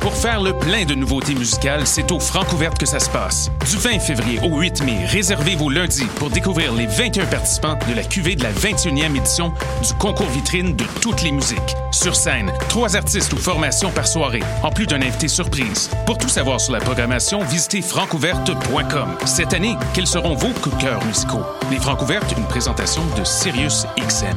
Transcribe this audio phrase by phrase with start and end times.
[0.00, 3.50] Pour faire le plein de nouveautés musicales, c'est au Francouverte que ça se passe.
[3.70, 7.94] Du 20 février au 8 mai, réservez vos lundis pour découvrir les 21 participants de
[7.94, 9.52] la cuvée de la 21e édition
[9.82, 11.76] du concours vitrine de toutes les musiques.
[12.04, 15.88] Sur scène, trois artistes ou formations par soirée, en plus d'un invité surprise.
[16.04, 19.16] Pour tout savoir sur la programmation, visitez francouverte.com.
[19.24, 21.46] Cette année, quels seront vos coups de musicaux?
[21.70, 24.36] Les Francouvertes, une présentation de Sirius XM.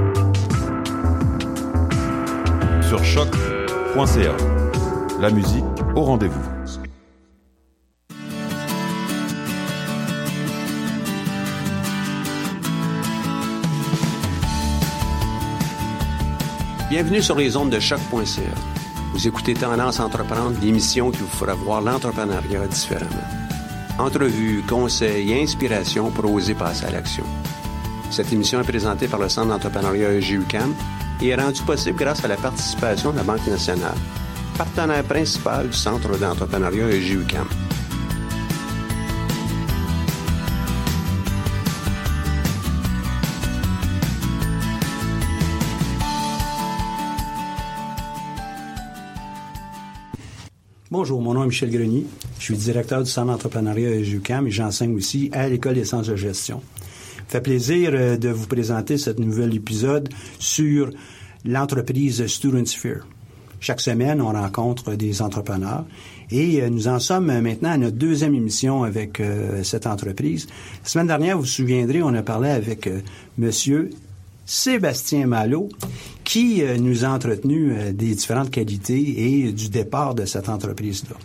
[2.91, 4.35] Sur choc.ca.
[5.21, 5.63] La musique
[5.95, 6.43] au rendez-vous.
[16.89, 18.41] Bienvenue sur les ondes de choc.ca.
[19.13, 23.09] Vous écoutez Tendance Entreprendre, l'émission qui vous fera voir l'entrepreneuriat différemment.
[23.99, 27.23] Entrevues, conseils et inspirations pour oser passer à l'action.
[28.09, 30.73] Cette émission est présentée par le Centre d'entrepreneuriat EGUCAM
[31.21, 33.95] et est rendue possible grâce à la participation de la Banque nationale,
[34.57, 37.47] partenaire principal du Centre d'entrepreneuriat EGUCAM.
[50.89, 52.05] Bonjour, mon nom est Michel Grenier.
[52.37, 56.15] Je suis directeur du Centre d'entrepreneuriat EGUCAM et j'enseigne aussi à l'École des sciences de
[56.15, 56.61] gestion.
[57.31, 60.89] Ça fait plaisir euh, de vous présenter ce nouvel épisode sur
[61.45, 63.07] l'entreprise Student Sphere.
[63.61, 65.85] Chaque semaine, on rencontre des entrepreneurs
[66.29, 70.47] et euh, nous en sommes maintenant à notre deuxième émission avec euh, cette entreprise.
[70.83, 72.89] La semaine dernière, vous vous souviendrez, on a parlé avec
[73.37, 73.91] Monsieur
[74.51, 75.69] Sébastien Malo,
[76.25, 81.15] qui euh, nous a entretenu euh, des différentes qualités et du départ de cette entreprise-là.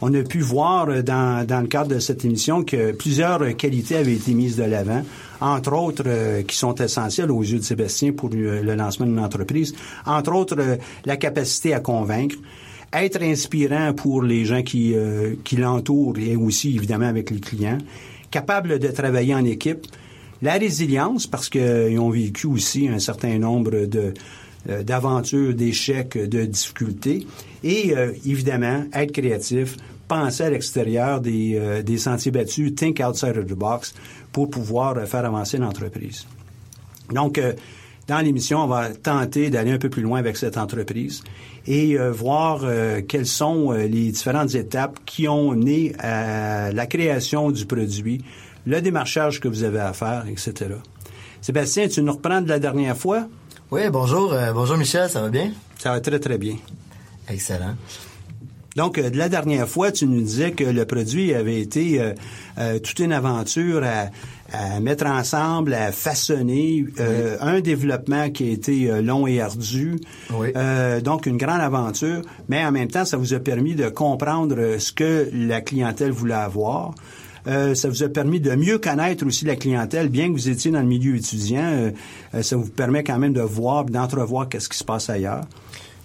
[0.00, 3.96] On a pu voir euh, dans, dans, le cadre de cette émission que plusieurs qualités
[3.96, 5.02] avaient été mises de l'avant,
[5.40, 9.18] entre autres euh, qui sont essentielles aux yeux de Sébastien pour le, le lancement d'une
[9.18, 9.74] entreprise,
[10.06, 10.56] entre autres
[11.04, 12.36] la capacité à convaincre,
[12.92, 14.94] être inspirant pour les gens qui,
[15.44, 17.76] qui l'entourent et aussi évidemment avec les clients,
[18.30, 19.86] capable de travailler en équipe,
[20.40, 24.14] la résilience, parce qu'ils ont vécu aussi un certain nombre de
[24.68, 27.26] euh, d'aventures, d'échecs, de difficultés.
[27.62, 29.76] Et euh, évidemment, être créatif,
[30.08, 33.94] penser à l'extérieur des, euh, des sentiers battus, think outside of the box
[34.32, 36.26] pour pouvoir faire avancer l'entreprise.
[37.12, 37.40] Donc,
[38.06, 41.22] dans l'émission, on va tenter d'aller un peu plus loin avec cette entreprise
[41.66, 42.62] et voir
[43.08, 48.22] quelles sont les différentes étapes qui ont mené à la création du produit,
[48.66, 50.74] le démarchage que vous avez à faire, etc.
[51.40, 53.26] Sébastien, tu nous reprends de la dernière fois?
[53.70, 54.32] Oui, bonjour.
[54.32, 55.52] Euh, bonjour Michel, ça va bien?
[55.78, 56.56] Ça va très, très bien.
[57.28, 57.74] Excellent.
[58.76, 62.14] Donc, euh, de la dernière fois, tu nous disais que le produit avait été euh,
[62.56, 64.06] euh toute une aventure à,
[64.56, 67.04] à, mettre ensemble, à façonner, oui.
[67.40, 70.00] un développement qui a été long et ardu.
[70.32, 70.54] Oui.
[71.04, 74.92] donc, une grande aventure, mais en même temps, ça vous a permis de comprendre ce
[74.92, 76.94] que la clientèle voulait avoir.
[77.48, 80.70] Euh, ça vous a permis de mieux connaître aussi la clientèle, bien que vous étiez
[80.70, 81.92] dans le milieu étudiant.
[82.34, 85.44] Euh, ça vous permet quand même de voir, d'entrevoir qu'est-ce qui se passe ailleurs.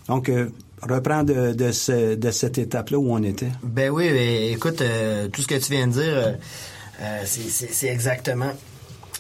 [0.08, 0.50] Donc, euh,
[0.82, 3.52] reprends de, de, ce, de cette étape-là où on était.
[3.64, 4.84] Ben oui, ben, écoute,
[5.32, 6.38] tout ce que tu viens de dire,
[7.26, 8.52] c'est exactement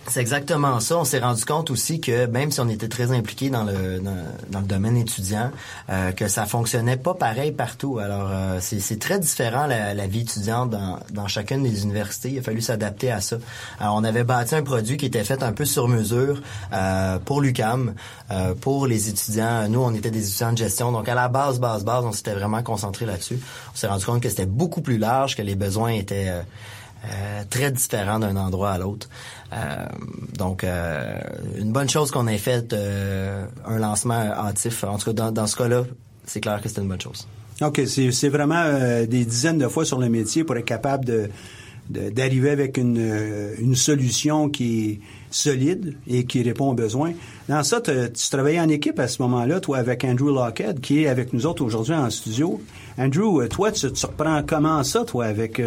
[0.10, 0.98] C'est exactement ça.
[0.98, 4.26] On s'est rendu compte aussi que même si on était très impliqué dans le dans,
[4.50, 5.50] dans le domaine étudiant,
[5.90, 8.00] euh, que ça fonctionnait pas pareil partout.
[8.00, 12.32] Alors euh, c'est très différent la, la vie étudiante dans, dans chacune des universités.
[12.32, 13.38] Il a fallu s'adapter à ça.
[13.80, 16.42] Alors on avait bâti un produit qui était fait un peu sur mesure
[16.74, 17.94] euh, pour l'UCAM,
[18.32, 19.70] euh, pour les étudiants.
[19.70, 22.34] Nous on était des étudiants de gestion, donc à la base base base, on s'était
[22.34, 23.40] vraiment concentré là-dessus.
[23.74, 26.42] On s'est rendu compte que c'était beaucoup plus large, que les besoins étaient euh,
[27.06, 29.10] euh, très différents d'un endroit à l'autre.
[29.54, 29.86] Euh,
[30.38, 31.20] donc, euh,
[31.58, 34.84] une bonne chose qu'on ait fait euh, un lancement hâtif.
[34.84, 35.84] En tout cas, dans, ce cas-là,
[36.26, 37.28] c'est clair que c'était une bonne chose.
[37.62, 38.64] OK, c'est c'est vraiment
[39.08, 41.30] des dizaines de fois sur le métier pour être capable
[41.88, 47.14] d'arriver avec une, solution qui est solide et qui répond aux besoins.
[47.48, 51.04] Dans ça, te- tu travaillais en équipe à ce moment-là, toi, avec Andrew Lockhead, qui
[51.04, 52.60] est avec nous autres aujourd'hui en studio.
[52.98, 55.62] Andrew, toi, tu, tu reprends comment ça, toi, avec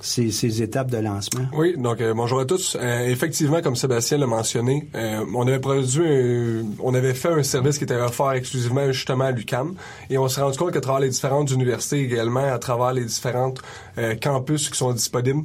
[0.00, 1.44] ces, étapes de lancement?
[1.52, 2.76] Oui, donc euh, bonjour à tous.
[2.80, 7.42] Euh, effectivement, comme Sébastien l'a mentionné, euh, on avait produit, un- on avait fait un
[7.42, 9.74] service qui était offert exclusivement justement à l'UCAM,
[10.10, 13.60] et on s'est rendu compte qu'à travers les différentes universités également, à travers les différentes
[13.98, 15.42] euh, campus qui sont disponibles,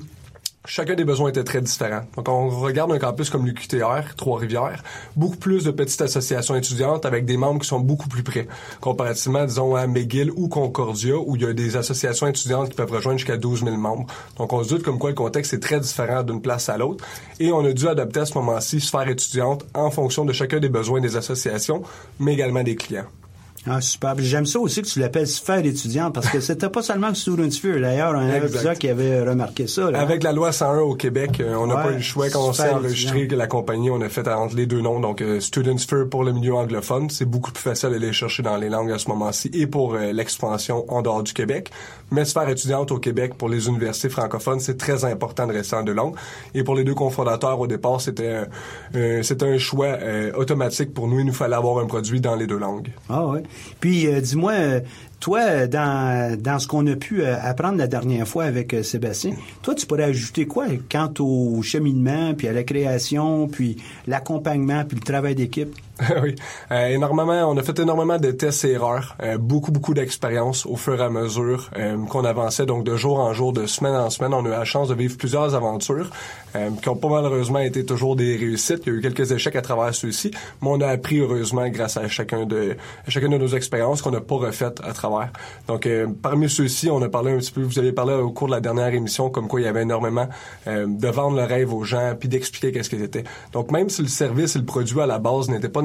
[0.65, 2.03] Chacun des besoins était très différent.
[2.15, 4.81] Donc, on regarde un campus comme l'UQTR, Trois-Rivières,
[5.17, 8.47] beaucoup plus de petites associations étudiantes avec des membres qui sont beaucoup plus près,
[8.79, 12.93] comparativement, disons, à McGill ou Concordia, où il y a des associations étudiantes qui peuvent
[12.93, 14.05] rejoindre jusqu'à 12 000 membres.
[14.37, 17.03] Donc, on se doute comme quoi le contexte est très différent d'une place à l'autre.
[17.41, 20.69] Et on a dû adapter à ce moment-ci sphère étudiante en fonction de chacun des
[20.69, 21.83] besoins des associations,
[22.19, 23.07] mais également des clients.
[23.65, 24.15] Ah, super.
[24.15, 27.49] Puis J'aime ça aussi que tu l'appelles sphère étudiante parce que c'était pas seulement Student
[27.49, 27.79] Sphere.
[27.79, 28.49] D'ailleurs, avait Exact.
[28.51, 29.89] plusieurs qui avaient remarqué ça.
[29.89, 30.01] Là.
[30.01, 32.49] Avec la loi 101 au Québec, euh, on n'a Ouais, pas eu le choix quand
[32.49, 34.99] on s'est enregistré que la compagnie, on a fait entre les deux noms.
[34.99, 38.57] Donc, euh, Student Sphere pour le milieu anglophone, c'est beaucoup plus facile d'aller chercher dans
[38.57, 41.71] les langues à ce moment-ci et pour euh, l'expansion en dehors du Québec.
[42.11, 45.83] Mais sphère étudiante au Québec pour les universités francophones, c'est très important de rester en
[45.83, 46.15] deux langues.
[46.53, 48.41] Et pour les deux cofondateurs, au départ, c'était
[48.95, 49.97] euh, c'était un choix
[50.35, 51.19] automatique pour nous.
[51.21, 52.89] Il nous fallait avoir un produit dans les deux langues.
[53.09, 53.39] Ah oui.
[53.79, 54.79] Puis euh, dis-moi, euh,
[55.19, 59.75] toi, dans, dans ce qu'on a pu euh, apprendre la dernière fois avec Sébastien, toi,
[59.75, 63.77] tu pourrais ajouter quoi quant au cheminement, puis à la création, puis
[64.07, 65.75] l'accompagnement, puis le travail d'équipe?
[66.23, 66.35] oui,
[66.71, 67.49] Euh, énormément.
[67.49, 71.03] On a fait énormément de tests et erreurs, euh, beaucoup beaucoup d'expérience au fur et
[71.03, 72.65] à mesure euh, qu'on avançait.
[72.65, 74.95] Donc de jour en jour, de semaine en semaine, on a eu la chance de
[74.95, 76.09] vivre plusieurs aventures
[76.83, 78.83] qui ont pas malheureusement été toujours des réussites.
[78.85, 80.29] Il y a eu quelques échecs à travers ceux-ci,
[80.61, 82.77] mais on a appris heureusement grâce à chacun de
[83.07, 85.31] à chacune de nos expériences qu'on n'a pas refaites à travers.
[85.67, 85.89] Donc
[86.21, 87.63] parmi ceux-ci, on a parlé un petit peu.
[87.63, 90.27] Vous avez parlé au cours de la dernière émission comme quoi il y avait énormément
[90.67, 93.23] de vendre le rêve aux gens puis d'expliquer qu'est-ce que c'était.
[93.51, 95.81] Donc même si le service et le produit à la base n'étaient pas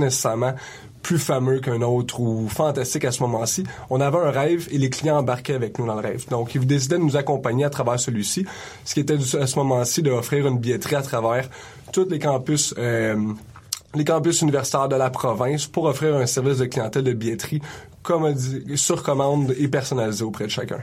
[1.02, 3.64] plus fameux qu'un autre ou fantastique à ce moment-ci.
[3.88, 6.28] On avait un rêve et les clients embarquaient avec nous dans le rêve.
[6.28, 8.46] Donc, ils décidaient de nous accompagner à travers celui-ci,
[8.84, 11.48] ce qui était à ce moment-ci d'offrir une billetterie à travers
[11.92, 12.74] tous les campus.
[12.78, 13.16] euh,
[13.94, 17.62] les campus universitaires de la province pour offrir un service de clientèle de billetterie
[18.76, 20.78] sur commande et personnalisé auprès de chacun.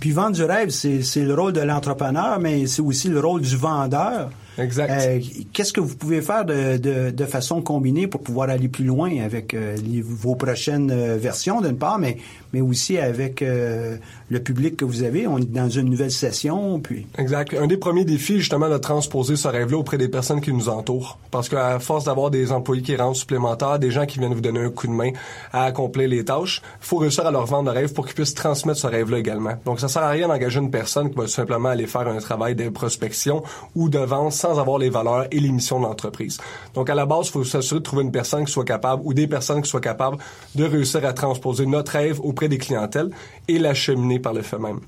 [0.00, 3.56] Puis vendre du rêve, c'est le rôle de l'entrepreneur, mais c'est aussi le rôle du
[3.56, 4.30] vendeur.
[4.58, 4.90] Exact.
[4.90, 5.20] Euh,
[5.52, 9.10] Qu'est-ce que vous pouvez faire de, de, de façon combinée pour pouvoir aller plus loin
[9.24, 12.18] avec euh, les- vos prochaines euh, versions, d'une part, mais,
[12.52, 13.96] mais aussi avec euh,
[14.28, 15.26] le public que vous avez?
[15.26, 17.06] On est dans une nouvelle session, puis...
[17.18, 17.54] Exact.
[17.54, 21.18] Un des premiers défis, justement, de transposer ce rêve-là auprès des personnes qui nous entourent.
[21.30, 24.60] Parce qu'à force d'avoir des employés qui rentrent supplémentaires, des gens qui viennent vous donner
[24.60, 25.12] un coup de main
[25.52, 28.34] à accomplir les tâches, il faut réussir à leur vendre le rêve pour qu'ils puissent
[28.34, 29.54] transmettre ce rêve-là également.
[29.64, 32.54] Donc, ça sert à rien d'engager une personne qui va simplement aller faire un travail
[32.54, 33.42] de prospection
[33.74, 36.38] ou de vente sans avoir les valeurs et les missions de l'entreprise.
[36.74, 39.14] Donc, à la base, il faut s'assurer de trouver une personne qui soit capable ou
[39.14, 40.18] des personnes qui soient capables
[40.54, 43.10] de réussir à transposer notre rêve auprès des clientèles
[43.48, 44.80] et l'acheminer par le fait même.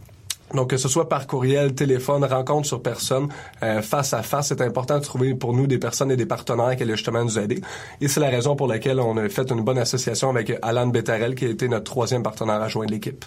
[0.55, 3.29] Donc, que ce soit par courriel, téléphone, rencontre sur personne,
[3.63, 6.77] euh, face à face, c'est important de trouver pour nous des personnes et des partenaires
[6.77, 7.61] qui allaient justement nous aider.
[8.01, 11.35] Et c'est la raison pour laquelle on a fait une bonne association avec Alan Bettarel,
[11.35, 13.25] qui a été notre troisième partenaire adjoint de l'équipe.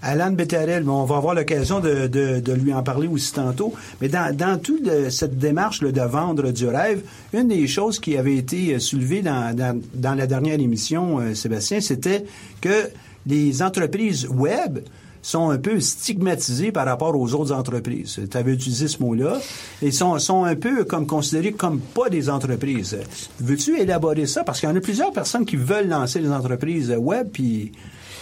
[0.00, 5.10] Alan Bettarel, on va avoir l'occasion de, lui en parler aussi tantôt, mais dans, toute
[5.10, 7.02] cette démarche là, de vendre du rêve,
[7.32, 12.24] une des choses qui avait été soulevée dans la dernière émission, euh, Sébastien, c'était
[12.60, 12.90] que
[13.26, 14.80] les entreprises web
[15.24, 18.20] sont un peu stigmatisées par rapport aux autres entreprises.
[18.30, 19.38] Tu avais utilisé ce mot-là.
[19.80, 22.98] Ils sont, sont un peu comme considérés comme pas des entreprises.
[23.40, 24.44] Veux-tu élaborer ça?
[24.44, 27.72] Parce qu'il y en a plusieurs personnes qui veulent lancer des entreprises web, puis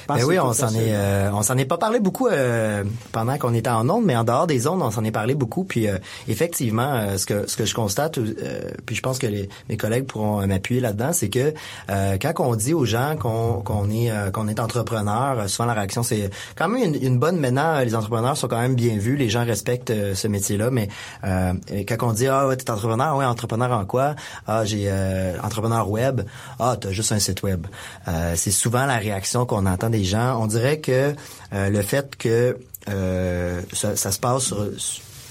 [0.09, 3.55] Ben oui, on s'en est, euh, on s'en est pas parlé beaucoup euh, pendant qu'on
[3.55, 5.65] était en ondes, mais en dehors des ondes, on s'en est parlé beaucoup.
[5.65, 9.27] Puis euh, effectivement, euh, ce que ce que je constate, euh, puis je pense que
[9.27, 11.55] les, mes collègues pourront m'appuyer là-dedans, c'est que
[11.91, 15.67] euh, quand on dit aux gens qu'on qu'on est euh, qu'on est entrepreneur, euh, souvent
[15.67, 17.39] la réaction c'est quand même une, une bonne.
[17.39, 20.89] Maintenant, les entrepreneurs sont quand même bien vus, les gens respectent euh, ce métier-là, mais
[21.25, 21.53] euh,
[21.89, 24.15] quand on dit ah ouais t'es entrepreneur, ouais entrepreneur en quoi?
[24.47, 26.23] Ah j'ai euh, entrepreneur web,
[26.59, 27.67] ah t'as juste un site web.
[28.09, 30.43] Euh, c'est souvent la réaction qu'on entend des gens.
[30.43, 31.15] On dirait que
[31.53, 32.57] euh, le fait que
[32.89, 34.53] euh, ça, se passe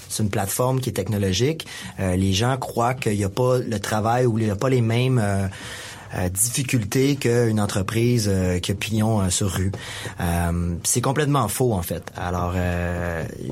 [0.08, 1.66] sur une plateforme qui est technologique.
[2.00, 4.70] Euh, les gens croient qu'il n'y a pas le travail ou il n'y a pas
[4.70, 5.20] les mêmes
[6.34, 8.30] difficultés qu'une entreprise
[8.62, 9.72] qui a pignon sur rue.
[10.84, 12.02] C'est complètement faux en fait.
[12.16, 12.52] Alors,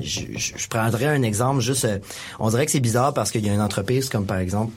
[0.01, 1.87] je, je- prendrais un exemple juste.
[2.39, 4.73] on dirait que c'est bizarre parce qu'il y a une entreprise comme par exemple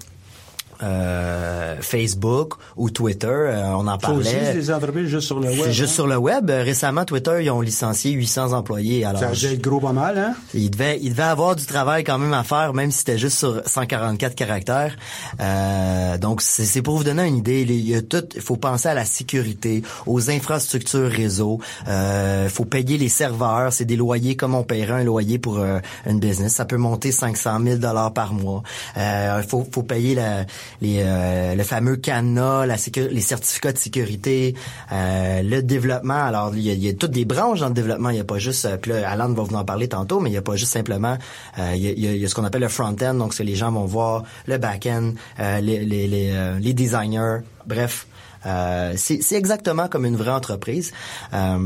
[0.85, 4.57] euh, Facebook ou Twitter, euh, on en parlait.
[4.59, 5.71] aussi, entreprises juste sur le web.
[5.71, 5.95] Juste hein?
[5.95, 6.51] sur le web.
[6.51, 9.05] Euh, Récemment, Twitter, ils ont licencié 800 employés.
[9.05, 10.35] Alors, Ça dû être gros pas mal, hein?
[10.55, 13.39] il devait, il devait avoir du travail quand même à faire, même si c'était juste
[13.39, 14.97] sur 144 caractères.
[15.41, 17.63] Euh, donc, c'est pour vous donner une idée.
[17.63, 21.61] Il y a tout, il faut penser à la sécurité, aux infrastructures réseau.
[21.89, 23.73] Euh, faut payer les serveurs.
[23.73, 26.55] C'est des loyers comme on paierait un loyer pour euh, une business.
[26.55, 28.63] Ça peut monter 500 000 dollars par mois.
[28.97, 30.45] Euh, faut, faut payer la-
[30.81, 32.77] les, euh, le fameux cadenas, la
[33.11, 34.55] les certificats de sécurité,
[34.93, 36.25] euh, le développement.
[36.25, 38.11] Alors, il y, a, il y a toutes des branches dans le développement.
[38.11, 40.29] Il n'y a pas juste, euh, puis là, Alan va vous en parler tantôt, mais
[40.31, 41.17] il n'y a pas juste simplement,
[41.59, 43.55] euh, il, y a, il y a- ce qu'on appelle le front-end, donc c'est les
[43.57, 48.07] gens vont voir le back-end, euh, les, les, les, les designers, bref.
[48.47, 50.93] Euh, c'est exactement comme une vraie entreprise.
[51.33, 51.57] Euh,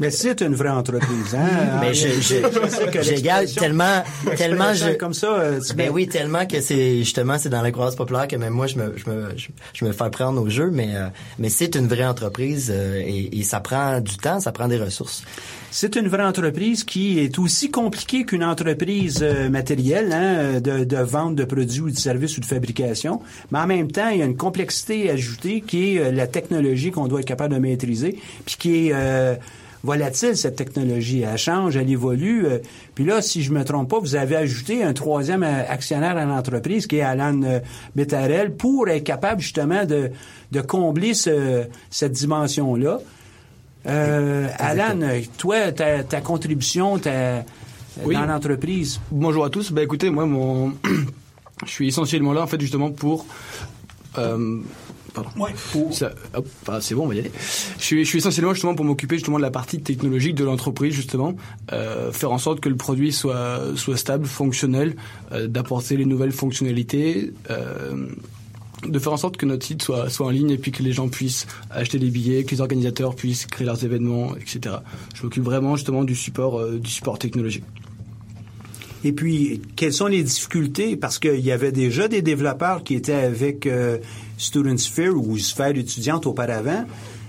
[0.00, 1.78] Mais c'est une vraie entreprise, hein?
[1.80, 4.02] mais je, je, l'expression- tellement,
[4.36, 5.26] tellement je, comme ça.
[5.38, 8.66] euh, ben oui, tellement que c'est justement c'est dans la croissance populaire que même moi
[8.66, 11.08] je me je me je, je me fais prendre au jeu, mais euh,
[11.38, 14.78] mais c'est une vraie entreprise euh, et, et ça prend du temps, ça prend des
[14.78, 15.22] ressources.
[15.74, 20.96] C'est une vraie entreprise qui est aussi compliquée qu'une entreprise euh, matérielle, hein, de, de
[20.98, 23.22] vente de produits ou de services ou de fabrication.
[23.50, 26.90] Mais en même temps, il y a une complexité ajoutée qui est euh, la technologie
[26.90, 29.34] qu'on doit être capable de maîtriser, puis qui est euh,
[29.82, 31.22] volatile, cette technologie.
[31.22, 32.44] Elle change, elle évolue.
[32.44, 32.58] euh,
[32.94, 36.86] puis là, si je me trompe pas, vous avez ajouté un troisième actionnaire à l'entreprise,
[36.86, 37.40] qui est Alan
[37.96, 40.10] Bettarel, pour être capable justement de,
[40.52, 42.98] de combler ce- cette dimension-là.
[43.86, 44.98] Euh, Alan,
[45.38, 47.44] toi, ta, ta contribution ta,
[48.04, 48.14] Oui.
[48.14, 49.00] dans l'entreprise?
[49.10, 49.72] Bonjour à tous.
[49.72, 50.72] Bah écoutez, moi, mon,
[51.66, 53.26] je suis essentiellement là en fait justement pour.
[54.18, 54.60] Euh,
[55.14, 55.30] pardon.
[55.90, 57.32] Ça- hop, enfin, c'est bon, on va y aller.
[57.78, 60.94] Je suis, je suis essentiellement justement pour m'occuper justement de la partie technologique de l'entreprise
[60.94, 61.34] justement,
[61.72, 64.94] euh, faire en sorte que le produit soit soit stable, fonctionnel,
[65.32, 67.32] euh, d'apporter les nouvelles fonctionnalités.
[68.86, 70.92] De faire en sorte que notre site soit, soit en ligne et puis que les
[70.92, 74.76] gens puissent acheter des billets, que les organisateurs puissent créer leurs événements, etc.
[75.14, 77.64] Je m'occupe vraiment justement du support, euh, du support technologique.
[79.04, 80.96] Et puis, quelles sont les difficultés?
[80.96, 83.98] Parce qu'il y avait déjà des développeurs qui étaient avec euh,
[84.38, 86.84] Student Sphere ou Sphère étudiante auparavant.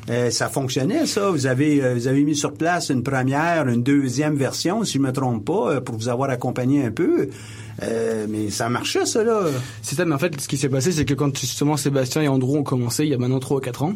[0.09, 1.29] Euh, ça fonctionnait, ça.
[1.29, 4.99] Vous avez, euh, vous avez mis sur place une première, une deuxième version, si je
[4.99, 7.29] me trompe pas, euh, pour vous avoir accompagné un peu.
[7.81, 9.47] Euh, mais ça marchait, ça, là.
[9.81, 12.27] C'est ça, mais en fait, ce qui s'est passé, c'est que quand justement Sébastien et
[12.27, 13.95] Andrew ont commencé, il y a maintenant 3 ou 4 ans,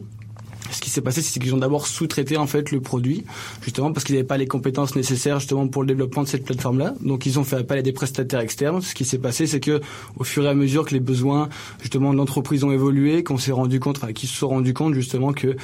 [0.98, 3.24] s'est passé, c'est qu'ils ont d'abord sous-traité en fait le produit,
[3.62, 6.96] justement parce qu'ils n'avaient pas les compétences nécessaires justement pour le développement de cette plateforme-là.
[7.02, 8.82] Donc ils ont fait appel à des prestataires externes.
[8.82, 9.82] Ce qui s'est passé, c'est que
[10.18, 11.50] au fur et à mesure que les besoins
[11.82, 14.94] justement de l'entreprise ont évolué, qu'on s'est rendu compte, enfin qu'ils se sont rendus compte
[14.94, 15.56] justement que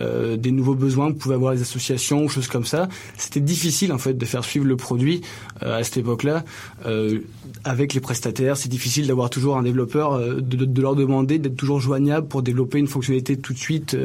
[0.00, 3.98] euh, des nouveaux besoins pouvaient avoir les associations ou choses comme ça, c'était difficile en
[3.98, 5.22] fait de faire suivre le produit
[5.62, 6.44] euh, à cette époque-là
[6.86, 7.20] euh,
[7.64, 8.56] avec les prestataires.
[8.56, 12.78] C'est difficile d'avoir toujours un développeur, de, de- leur demander d'être toujours joignable pour développer
[12.78, 13.96] une fonctionnalité tout de suite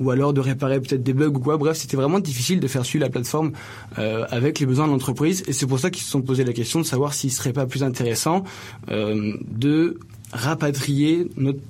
[0.00, 1.56] ou alors de réparer peut-être des bugs ou quoi.
[1.56, 3.52] Bref, c'était vraiment difficile de faire suivre la plateforme
[3.98, 6.52] euh, avec les besoins de l'entreprise et c'est pour ça qu'ils se sont posé la
[6.52, 8.44] question de savoir s'il serait pas plus intéressant
[8.90, 9.98] euh, de
[10.32, 11.60] rapatrier notre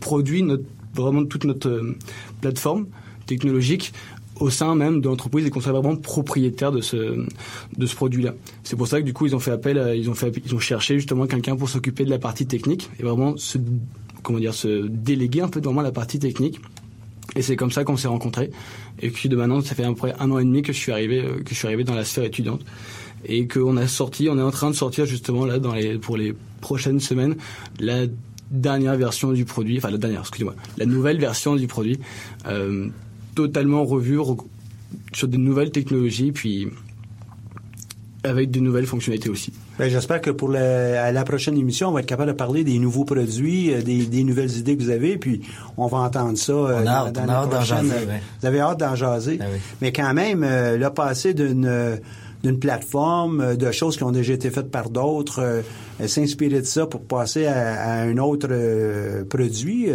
[0.00, 1.96] produit, notre, vraiment toute notre euh,
[2.40, 2.86] plateforme
[3.26, 3.92] technologique
[4.40, 7.24] au sein même de l'entreprise et qu'on soit vraiment propriétaire de ce
[7.76, 8.34] de ce produit-là.
[8.64, 10.96] C'est pour ça que du coup ils ont fait appel, ils ont ils ont cherché
[10.96, 13.58] justement quelqu'un pour s'occuper de la partie technique et vraiment se
[14.24, 16.60] comment dire se déléguer un peu vraiment la partie technique.
[17.36, 18.50] Et c'est comme ça qu'on s'est rencontrés.
[19.00, 20.92] Et puis de maintenant, ça fait à peu un an et demi que je suis
[20.92, 22.60] arrivé, euh, que je suis arrivé dans la sphère étudiante.
[23.26, 26.16] Et qu'on a sorti, on est en train de sortir justement là dans les, pour
[26.16, 27.36] les prochaines semaines,
[27.80, 28.06] la
[28.50, 31.98] dernière version du produit, enfin la dernière, excusez-moi, la nouvelle version du produit,
[32.46, 32.88] euh,
[33.34, 34.44] totalement revue re-
[35.12, 36.68] sur des nouvelles technologies, puis
[38.22, 39.52] avec de nouvelles fonctionnalités aussi.
[39.78, 42.62] Ben, J'espère que pour la, à la prochaine émission, on va être capable de parler
[42.62, 45.42] des nouveaux produits, euh, des, des nouvelles idées que vous avez, puis
[45.76, 47.88] on va entendre ça euh, On a dans, hâte, dans on a hâte d'en jaser,
[47.88, 48.22] ouais.
[48.40, 49.38] Vous avez hâte d'en jaser.
[49.40, 49.58] Ah oui.
[49.80, 51.96] Mais quand même, euh, le passé d'une euh,
[52.44, 55.62] d'une plateforme, euh, de choses qui ont déjà été faites par d'autres, euh,
[56.06, 59.86] s'inspirer de ça pour passer à, à un autre euh, produit,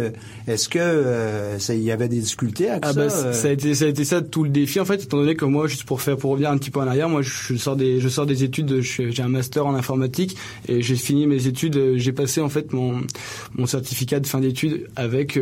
[0.46, 3.00] est-ce que il y avait des difficultés avec Ah ça?
[3.00, 3.32] euh?
[3.32, 5.44] ça a été ça a été ça tout le défi en fait étant donné que
[5.44, 8.00] moi juste pour faire pour revenir un petit peu en arrière moi je sors des
[8.00, 10.36] je sors des études j'ai un master en informatique
[10.68, 13.02] et j'ai fini mes études j'ai passé en fait mon
[13.54, 15.38] mon certificat de fin d'études avec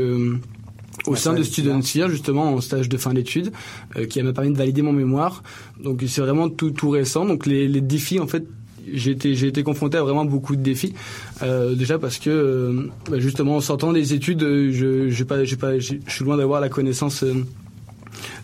[1.09, 3.53] au sein de Student Sphere, justement en stage de fin d'études
[3.97, 5.43] euh, qui m'a permis de valider mon mémoire.
[5.83, 7.25] Donc c'est vraiment tout tout récent.
[7.25, 8.45] Donc les, les défis en fait
[8.91, 10.95] j'ai été j'ai été confronté à vraiment beaucoup de défis.
[11.43, 15.57] Euh, déjà parce que euh, bah, justement en sortant des études je j'ai pas j'ai
[15.57, 17.23] pas j'ai- je suis loin d'avoir la connaissance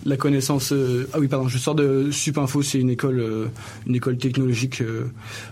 [0.05, 3.47] la connaissance euh, ah oui pardon je sors de Supinfo c'est une école euh,
[3.87, 5.05] une école technologique euh,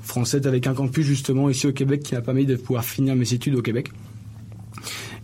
[0.02, 3.32] française avec un campus justement ici au Québec qui m'a permis de pouvoir finir mes
[3.32, 3.90] études au Québec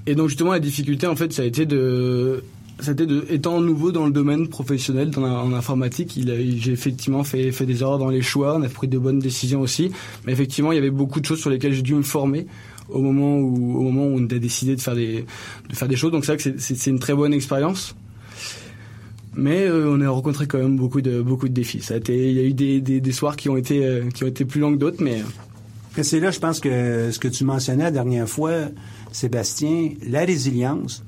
[0.09, 2.43] et donc justement la difficulté en fait ça a été de
[2.81, 6.19] été de étant nouveau dans le domaine professionnel dans en informatique
[6.59, 9.91] j'ai effectivement fait des erreurs dans les choix on a pris de bonnes décisions aussi.
[10.25, 12.47] Mais effectivement il y avait beaucoup de choses sur lesquelles j'ai dû me former
[12.89, 15.25] au moment où au moment où on a décidé de faire des
[15.69, 16.13] de faire des choses.
[16.13, 17.95] Donc c'est vrai que c'est- une très bonne expérience.
[19.37, 21.83] Mais euh, on a rencontré quand même beaucoup de beaucoup de défis.
[22.09, 24.45] Il y a eu des, des, des soirs qui ont été euh, qui ont été
[24.45, 25.23] plus longs que d'autres, mais Et
[26.03, 28.53] c'est là, je pense que ce que tu mentionnais la dernière fois,
[29.13, 31.03] Sébastien, la résilience,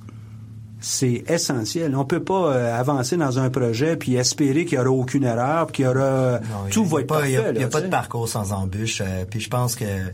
[0.80, 1.94] c'est essentiel.
[1.94, 5.66] On peut pas euh, avancer dans un projet puis espérer qu'il y aura aucune erreur,
[5.66, 7.30] puis qu'il y aura Non, tout y va être pas, parfait.
[7.30, 9.02] Il n'y a, là, y a pas de parcours sans embûche.
[9.04, 10.08] euh, puis je pense que euh,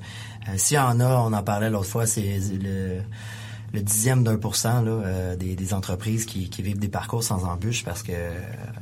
[0.57, 2.99] s'il y en a, on en parlait l'autre fois, c'est le,
[3.77, 7.23] le dixième d'un pour cent là, euh, des, des entreprises qui, qui vivent des parcours
[7.23, 8.33] sans embûche parce que, euh,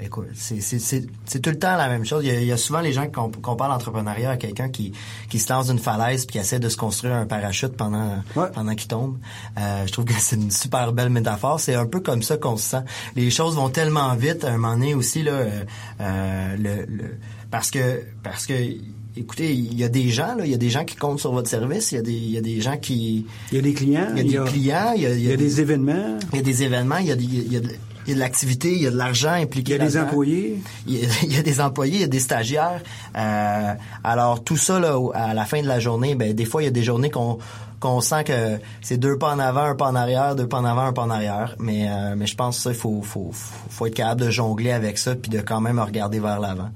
[0.01, 2.25] écoute, c'est c'est- c'est- c'est tout le temps la même chose.
[2.25, 4.69] Il y a, il y a souvent les gens qu'on qu'on parle d'entrepreneuriat à quelqu'un
[4.69, 4.93] qui,
[5.29, 8.23] qui se lance d'une falaise puis qui essaie de se construire un parachute pendant,
[8.55, 9.19] pendant qu'il tombe.
[9.59, 11.59] Euh, je trouve que c'est une super belle métaphore.
[11.61, 12.85] C'est un peu comme ça qu'on se sent.
[13.17, 15.65] Les choses vont tellement vite à un moment donné aussi là, euh,
[16.01, 17.19] euh, le, le-
[17.51, 18.55] parce que parce que
[19.17, 21.33] écoutez, il y a des gens là, il y a des gens qui comptent sur
[21.33, 23.63] votre service, il y a des il y a des gens qui il y a
[23.63, 26.19] des clients, il y a des clients, il y a, il y a des événements,
[26.33, 27.69] il y a des événements, il y a, des- il y a de,
[28.07, 29.97] il y a de l'activité, il y a de l'argent impliqué Il y a des
[29.99, 30.63] employés.
[30.87, 32.83] Il y, a, il y a des employés, il y a des stagiaires.
[33.17, 36.67] Euh, alors tout ça là, à la fin de la journée, ben des fois il
[36.67, 37.39] y a des journées qu'on
[37.81, 40.65] qu'on sent que c'est deux pas en avant, un pas en arrière, deux pas en
[40.65, 41.55] avant, un pas en arrière.
[41.59, 44.71] Mais euh, mais je pense que ça, il faut, faut faut être capable de jongler
[44.73, 46.71] avec ça puis de quand même regarder vers l'avant.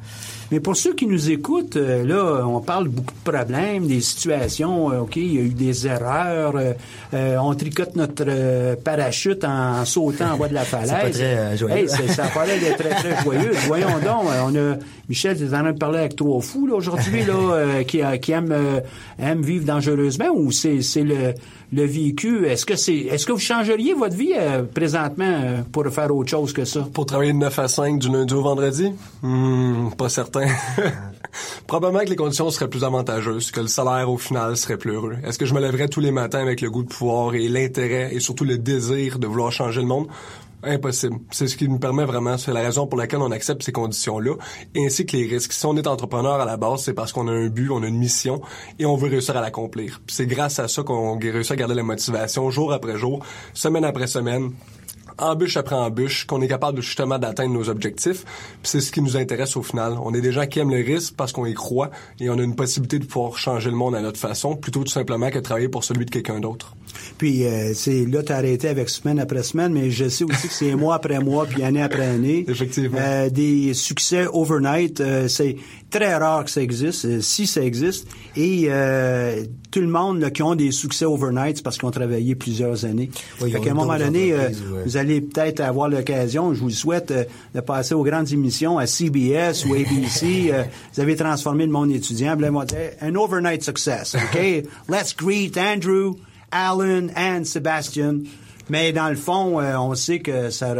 [0.51, 4.91] Mais pour ceux qui nous écoutent, euh, là, on parle beaucoup de problèmes, des situations.
[4.91, 6.57] euh, OK, il y a eu des erreurs.
[6.57, 6.73] euh,
[7.15, 8.25] euh, on tricote notre
[8.83, 10.91] parachute en, sautant en bas de la falaise.
[10.91, 11.77] pas très, joyeux.
[11.77, 13.51] Hey, c'est- ça l'air d'être très, très joyeux.
[13.67, 14.77] Voyons donc, on a...
[15.09, 18.01] Michel, tu es en train de parler avec trois fous, là, aujourd'hui, là, euh, qui,
[18.21, 18.81] qui aiment, euh,
[19.19, 21.33] aiment vivre dangereusement ou c'est c'est le,
[21.73, 22.47] le vécu?
[22.47, 26.31] Est-ce que c'est est-ce que vous changeriez votre vie euh, présentement euh, pour faire autre
[26.31, 26.87] chose que ça?
[26.93, 28.93] Pour travailler de 9 à 5 du lundi au vendredi?
[29.23, 30.47] Hmm, pas certain.
[31.67, 35.17] Probablement que les conditions seraient plus avantageuses, que le salaire au final serait plus heureux.
[35.25, 38.11] Est-ce que je me lèverais tous les matins avec le goût de pouvoir et l'intérêt
[38.13, 40.09] et surtout le désir de vouloir changer le monde?
[40.63, 41.19] Impossible.
[41.31, 44.35] C'est ce qui nous permet vraiment, c'est la raison pour laquelle on accepte ces conditions-là,
[44.77, 45.53] ainsi que les risques.
[45.53, 47.87] Si on est entrepreneur à la base, c'est parce qu'on a un but, on a
[47.87, 48.41] une mission
[48.79, 50.01] et on veut réussir à l'accomplir.
[50.09, 54.09] C'est grâce à ça qu'on réussit à garder la motivation jour après jour, semaine après
[54.09, 54.51] semaine,
[55.19, 58.25] embûche après embûche, qu'on est capable justement d'atteindre nos objectifs.
[58.25, 59.95] Puis c'est ce qui nous intéresse au final.
[60.03, 62.43] On est des gens qui aiment le risque parce qu'on y croit et on a
[62.43, 65.41] une possibilité de pouvoir changer le monde à notre façon, plutôt tout simplement que de
[65.41, 66.75] travailler pour celui de quelqu'un d'autre.
[67.19, 70.55] Puis euh, c'est là t'as arrêté avec semaine après semaine, mais je sais aussi que
[70.55, 72.45] c'est mois après mois puis année après année.
[72.49, 72.99] Effectivement.
[73.01, 75.57] Euh, des succès overnight, euh, c'est
[75.91, 78.07] très rare que ça existe, euh, si ça existe.
[78.37, 81.93] Et euh, tout le monde là, qui ont des succès overnight, c'est parce qu'ils ont
[81.93, 83.11] travaillé plusieurs années.
[83.41, 84.83] Oui, fait qu'à un moment donné, euh, ouais.
[84.85, 87.25] vous allez peut-être avoir l'occasion, je vous le souhaite, euh,
[87.55, 90.51] de passer aux grandes émissions à CBS ou ABC.
[90.53, 92.37] euh, vous avez transformé le monde étudiant.
[93.01, 94.15] Un overnight success.
[94.15, 94.39] OK?
[94.89, 96.15] Let's greet Andrew,
[96.51, 98.21] Alan and Sebastian.
[98.71, 100.75] Mais dans le fond, on sait que ça-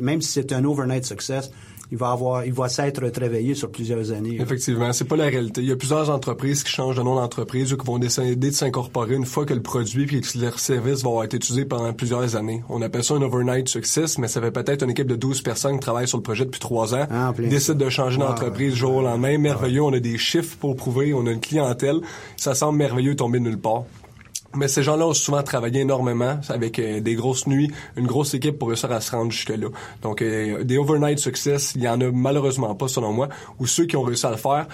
[0.00, 1.50] même si c'est un overnight success,
[1.90, 4.38] il va avoir, il va s'être réveillé sur plusieurs années.
[4.40, 5.60] Effectivement, c'est pas la réalité.
[5.62, 8.50] Il y a plusieurs entreprises qui changent de nom d'entreprise ou qui vont décider de
[8.54, 12.36] s'incorporer une fois que le produit puis que leur service vont être utilisés pendant plusieurs
[12.36, 12.62] années.
[12.68, 15.74] On appelle ça un overnight success, mais ça fait peut-être une équipe de 12 personnes
[15.74, 18.94] qui travaillent sur le projet depuis trois ans, Ah, décident de changer Ah, d'entreprise jour
[18.96, 19.38] au lendemain.
[19.38, 22.00] Merveilleux, on a des chiffres pour prouver, on a une clientèle.
[22.36, 23.84] Ça semble merveilleux tomber de nulle part.
[24.56, 28.58] Mais ces gens-là ont souvent travaillé énormément avec euh, des grosses nuits, une grosse équipe
[28.58, 29.68] pour réussir à se rendre jusque-là.
[30.02, 33.28] Donc, euh, des overnight success, il y en a malheureusement pas, selon moi.
[33.58, 34.66] Ou ceux qui ont réussi à le faire,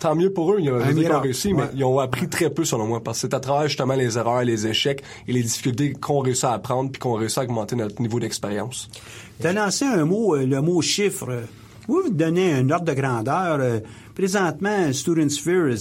[0.00, 1.62] tant mieux pour eux, il y a Un des qui ont réussi, ouais.
[1.62, 3.02] mais ils ont appris très peu, selon moi.
[3.02, 6.44] Parce que c'est à travers justement les erreurs, les échecs et les difficultés qu'on réussit
[6.44, 8.88] à apprendre puis qu'on réussit à augmenter notre niveau d'expérience.
[9.40, 11.44] Tu as lancé un mot, euh, le mot chiffre.
[11.90, 13.58] Vous vous donnez un ordre de grandeur.
[13.58, 13.80] euh,
[14.14, 15.74] Présentement, Student Sphere,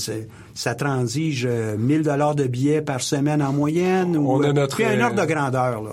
[0.56, 4.17] ça transige euh, 1000 dollars de billets par semaine en moyenne.
[4.17, 5.91] ou, On a euh, notre, puis un euh, ordre de grandeur, là.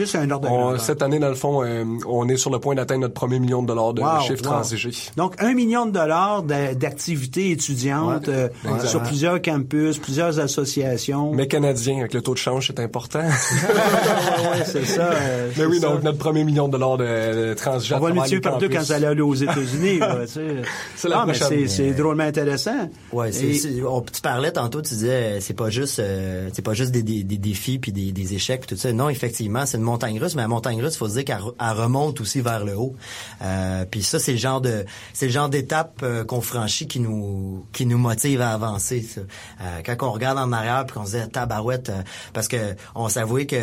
[0.00, 0.80] Juste un ordre de On- grandeur.
[0.80, 3.60] cette année, dans le fond, euh, on est sur le point d'atteindre notre premier million
[3.62, 4.50] de dollars de Wow, chiffre wow.
[4.50, 4.90] transigé.
[5.16, 8.50] Donc, un million de dollars d'a- d'activités étudiantes Ouais.
[8.66, 11.32] euh, sur plusieurs campus, plusieurs associations.
[11.34, 13.20] Mais canadien, avec le taux de change, c'est important.
[13.20, 15.10] ouais, c'est ça.
[15.12, 15.88] euh, Mais c'est oui, ça.
[15.88, 17.04] donc notre premier million de dollars de,
[17.48, 17.94] de transigé.
[17.94, 20.00] à On va le multiplier par deux quand ça allait aller aux États-Unis.
[20.96, 22.88] C'est la Ah, c'est- c'est drôlement intéressant.
[23.12, 26.48] Ouais, c'est, Et- c'est- on- tu parlais tantôt, tu disais euh, c'est pas juste euh,
[26.52, 28.92] c'est pas juste des, des, des défis puis des, des échecs puis tout ça.
[28.92, 31.54] Non, effectivement, c'est une montagne russe, mais la montagne russe, faut se dire qu'elle re-
[31.60, 32.94] elle remonte aussi vers le haut.
[33.42, 37.00] Euh, puis ça, c'est le genre de c'est le genre d'étape euh, qu'on franchit qui
[37.00, 39.02] nous qui nous motive à avancer.
[39.02, 39.20] ça.
[39.60, 43.08] Euh, quand on regarde en arrière puis qu'on se dit tabarouette, euh, parce que on
[43.08, 43.60] s'avouait que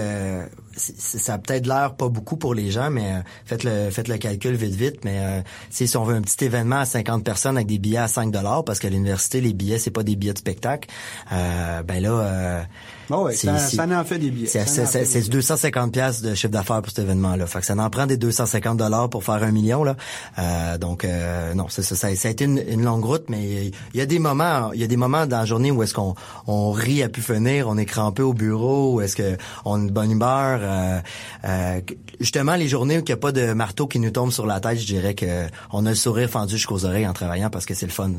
[0.76, 4.18] ça a peut-être l'air pas beaucoup pour les gens, mais euh, faites le faites le
[4.18, 5.06] calcul vite vite.
[5.06, 8.08] Mais euh, si on veut un petit événement à 50 personnes avec des billets à
[8.08, 10.90] 5 dollars, parce qu'à l'université les billets c'est pas des billets de spectacle,
[11.32, 12.10] euh, ben là.
[12.12, 12.64] Euh,
[13.10, 14.48] Ah ouais, c'est- ça, ça en fait des billets.
[14.48, 17.46] c'est 250 de chiffre d'affaires pour cet événement-là.
[17.48, 19.96] Fait que ça en prend des 250 dollars pour faire un million là.
[20.40, 24.02] Euh, donc euh, non, c'est ça, ça, a été une, longue route, mais il y
[24.02, 26.16] a des moments, il y a des moments dans la journée où est-ce qu'on
[26.48, 29.92] on rit à pu finir, on est crampé au bureau, où est-ce que on a
[29.92, 30.60] bonne humeur.
[30.62, 31.00] euh,
[31.46, 31.82] euh,
[32.20, 34.60] justement, les journées où il n'y a pas de marteau qui nous tombe sur la
[34.60, 37.74] tête, je dirais que on a le sourire fendu jusqu'aux oreilles en travaillant parce que
[37.74, 38.12] c'est le fun,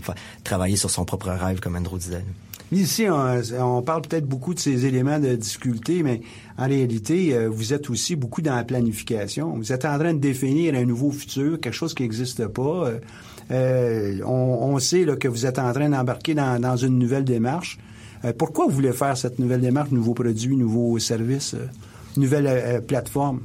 [0.44, 2.24] travailler sur son propre rêve comme Andrew disait.
[2.70, 6.20] Ici, on, parle peut-être beaucoup de ces éléments de difficulté, mais
[6.59, 9.54] en réalité, euh, vous êtes aussi beaucoup dans la planification.
[9.57, 12.88] Vous êtes en train de définir un nouveau futur, quelque chose qui n'existe pas.
[12.88, 12.98] Euh,
[13.50, 17.78] euh, on, sait que vous êtes en train d'embarquer dans, dans une nouvelle démarche.
[18.24, 21.66] Euh, pourquoi vous voulez faire cette nouvelle démarche, nouveaux produits, nouveaux services, euh,
[22.16, 23.40] nouvelle euh, plateforme?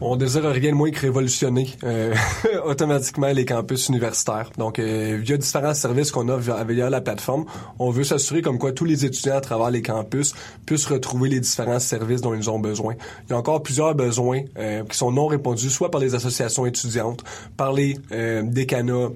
[0.00, 2.14] On désire rien de moins que révolutionner euh,
[2.64, 4.50] automatiquement les campus universitaires.
[4.56, 7.46] Donc, euh, via différents services qu'on via, via la plateforme,
[7.80, 10.34] on veut s'assurer comme quoi tous les étudiants à travers les campus
[10.66, 12.94] puissent retrouver les différents services dont ils ont besoin.
[13.26, 16.64] Il y a encore plusieurs besoins euh, qui sont non répondus, soit par les associations
[16.64, 17.24] étudiantes,
[17.56, 19.10] par les euh, décanats,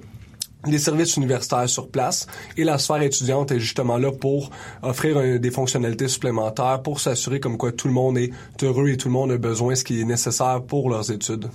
[0.65, 4.49] les services universitaires sur place et la sphère étudiante est justement là pour
[4.81, 9.09] offrir des fonctionnalités supplémentaires pour s'assurer comme quoi tout le monde est heureux et tout
[9.09, 11.49] le monde a besoin de ce qui est nécessaire pour leurs études.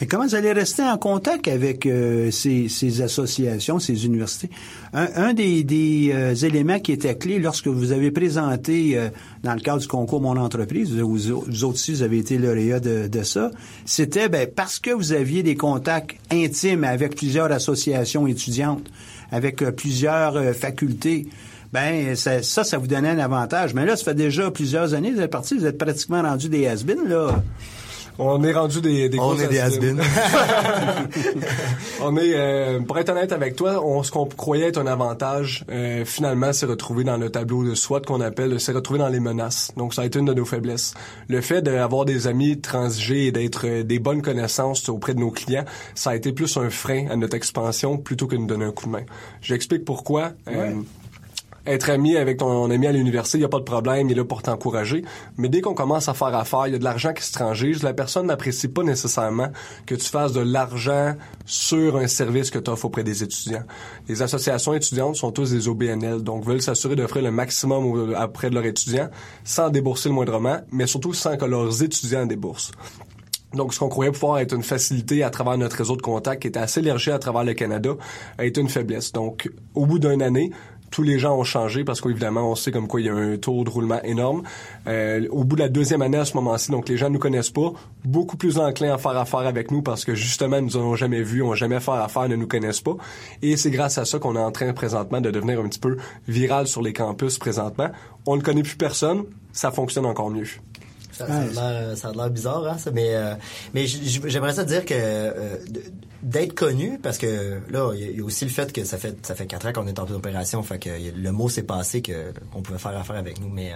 [0.00, 4.50] Mais comment vous allez rester en contact avec euh, ces, ces associations, ces universités?
[4.92, 9.08] Un, un des, des euh, éléments qui était clé lorsque vous avez présenté euh,
[9.42, 12.80] dans le cadre du concours Mon entreprise, vous, vous, autres aussi, vous avez été lauréat
[12.80, 13.50] de, de ça,
[13.84, 18.86] c'était ben, parce que vous aviez des contacts intimes avec plusieurs associations étudiantes,
[19.30, 21.28] avec euh, plusieurs euh, facultés.
[21.72, 23.72] Ben ça, ça, ça vous donnait un avantage.
[23.72, 26.50] Mais là, ça fait déjà plusieurs années que vous êtes parti, vous êtes pratiquement rendu
[26.50, 27.42] des has là.
[28.18, 29.60] On est rendu des, des On gros est des
[32.02, 35.64] on est, euh, pour être honnête avec toi, on, ce qu'on croyait être un avantage,
[35.70, 39.20] euh, finalement, c'est retrouvé dans le tableau de SWOT qu'on appelle, c'est retrouvé dans les
[39.20, 39.72] menaces.
[39.76, 40.94] Donc, ça a été une de nos faiblesses.
[41.28, 45.30] Le fait d'avoir des amis transigés et d'être euh, des bonnes connaissances auprès de nos
[45.30, 48.66] clients, ça a été plus un frein à notre expansion plutôt que de nous donner
[48.66, 49.04] un coup de main.
[49.40, 50.32] J'explique pourquoi.
[50.48, 50.72] Euh,
[51.66, 54.16] être ami avec ton ami à l'université, il n'y a pas de problème, il est
[54.16, 55.04] là pour t'encourager.
[55.36, 57.82] Mais dès qu'on commence à faire affaire, il y a de l'argent qui se transige.
[57.82, 59.48] La personne n'apprécie pas nécessairement
[59.86, 61.14] que tu fasses de l'argent
[61.46, 63.62] sur un service que tu offres auprès des étudiants.
[64.08, 68.50] Les associations étudiantes sont tous des OBNL, donc veulent s'assurer d'offrir le maximum au- auprès
[68.50, 69.08] de leurs étudiants
[69.44, 72.72] sans débourser le moindrement, mais surtout sans que leurs étudiants déboursent.
[73.54, 76.48] Donc, ce qu'on croyait pouvoir être une facilité à travers notre réseau de contacts, qui
[76.48, 77.90] était assez élargi à travers le Canada,
[78.38, 79.12] a été une faiblesse.
[79.12, 80.50] Donc, au bout d'une année,
[80.92, 83.36] tous les gens ont changé parce qu'évidemment, on sait comme quoi il y a un
[83.38, 84.42] taux de roulement énorme.
[84.86, 87.50] Euh, au bout de la deuxième année, à ce moment-ci, donc les gens nous connaissent
[87.50, 87.72] pas,
[88.04, 91.42] beaucoup plus enclins à faire affaire avec nous parce que justement, nous ont jamais vus,
[91.42, 92.96] ont jamais fait affaire, ne nous connaissent pas.
[93.40, 95.96] Et c'est grâce à ça qu'on est en train présentement de devenir un petit peu
[96.28, 97.88] viral sur les campus présentement.
[98.26, 100.46] On ne connaît plus personne, ça fonctionne encore mieux.
[101.26, 103.34] Ça, ça a l'air- bizarre, hein, ça, mais euh,
[103.74, 105.56] mais j'aimerais ça dire que euh,
[106.22, 109.34] d'être connu, parce que là, il y a- aussi le fait que ça fait ça
[109.34, 112.62] fait quatre ans qu'on est en opération, fait que le mot s'est passé que qu'on
[112.62, 113.72] pouvait faire affaire avec nous, mais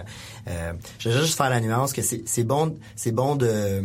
[0.47, 3.83] euh, je vais juste faire la nuance que c'est c'est bon c'est bon de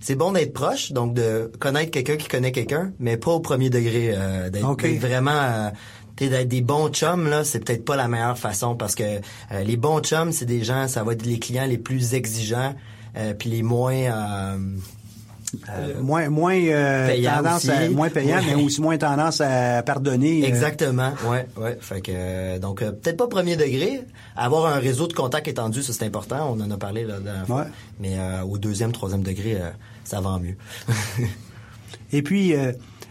[0.00, 3.68] c'est bon d'être proche, donc de connaître quelqu'un qui connaît quelqu'un, mais pas au premier
[3.68, 4.64] degré, euh, d'être
[5.00, 5.70] vraiment euh,
[6.24, 9.02] d'être des bons chums là, c'est peut-être pas la meilleure façon parce que
[9.52, 12.74] euh, les bons chums, c'est des gens, ça va être les clients les plus exigeants,
[13.16, 14.58] euh, puis les moins euh,
[15.70, 18.54] Euh, moins moins euh, Payant tendance à, moins payant, Ouais.
[18.54, 20.42] mais aussi moins tendance à pardonner.
[20.42, 20.46] euh.
[20.46, 21.78] Exactement, ouais, ouais.
[21.80, 24.02] Fait que donc peut-être pas premier degré,
[24.36, 26.54] avoir un réseau de contacts étendu, ça c'est important.
[26.54, 27.62] On en a parlé là, la dernière fois.
[27.62, 27.68] Ouais.
[27.98, 29.56] Mais au deuxième, troisième degré,
[30.04, 30.56] ça va en mieux.
[32.12, 32.52] Et puis,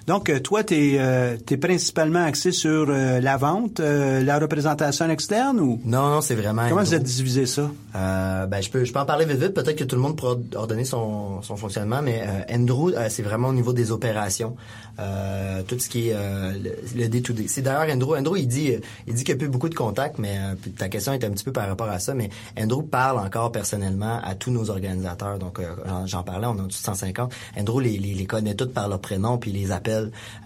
[0.08, 5.60] donc, euh, toi, tu es, principalement axé sur euh, la vente, euh, la représentation externe
[5.60, 5.82] ou?
[5.86, 6.68] Non, non, c'est vraiment.
[6.70, 7.70] comment vous êtes divisé ça?
[7.96, 9.54] Euh, ben, je peux, je peux en parler vite vite.
[9.54, 13.24] Peut-être que tout le monde pourra ordonner son, son fonctionnement, mais euh, Andrew, euh, c'est
[13.24, 14.56] vraiment au niveau des opérations,
[15.00, 17.46] euh, tout ce qui est euh, le, le day-to-day.
[17.48, 18.16] C'est d'ailleurs Andrew.
[18.16, 20.56] Andrew, il dit, euh, il dit qu'il n'y a plus beaucoup de contacts, mais euh,
[20.78, 22.14] ta question est un petit peu par rapport à ça.
[22.14, 25.40] Mais Andrew parle encore personnellement à tous nos organisateurs.
[25.40, 25.66] Donc, euh,
[26.06, 27.32] j'en- parlais, on a 150.
[27.60, 29.97] Andrew les, les, les connaît tous par leur prénom puis il les appelle.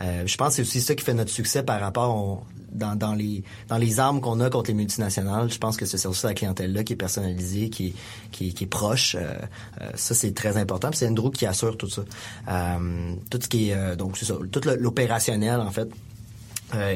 [0.01, 3.43] Euh, je pense que c'est aussi ça qui fait notre succès par rapport dans, les
[3.67, 6.73] dans les armes qu'on a contre les multinationales, je pense que c'est aussi la clientèle
[6.73, 9.15] là qui est personnalisée, qui est qui, proche.
[9.15, 9.33] Euh,
[9.81, 10.89] euh, ça c'est très important.
[10.93, 12.03] C'est Andrew qui assure tout ça.
[13.29, 15.89] Tout ce qui est donc c'est ça, tout l'opérationnel en fait.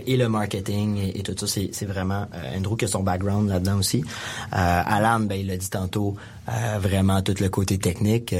[0.05, 3.77] et le marketing et, tout ça, c'est vraiment euh, Andrew qui a son background là-dedans
[3.79, 4.03] aussi.
[4.51, 6.15] Alan, ben il l'a dit tantôt,
[6.79, 8.33] vraiment tout le côté technique.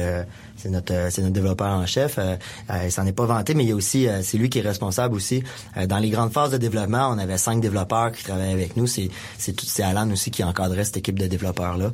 [0.66, 2.18] C'est notre euh, c'est notre développeur en chef.
[2.18, 2.36] Euh,
[2.70, 4.58] euh, il s'en est pas vanté, mais il y a aussi euh, c'est lui qui
[4.58, 5.42] est responsable aussi
[5.76, 7.08] Euh, dans les grandes phases de développement.
[7.10, 8.86] On avait cinq développeurs qui travaillaient avec nous.
[8.86, 11.90] C'est c'est c'est Alan aussi qui encadrait cette équipe de développeurs là.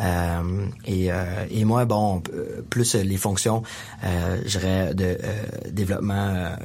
[0.00, 2.22] Euh, et euh, et moi bon
[2.70, 3.62] plus les fonctions,
[4.04, 5.16] euh, je dirais de euh,
[5.70, 6.56] développement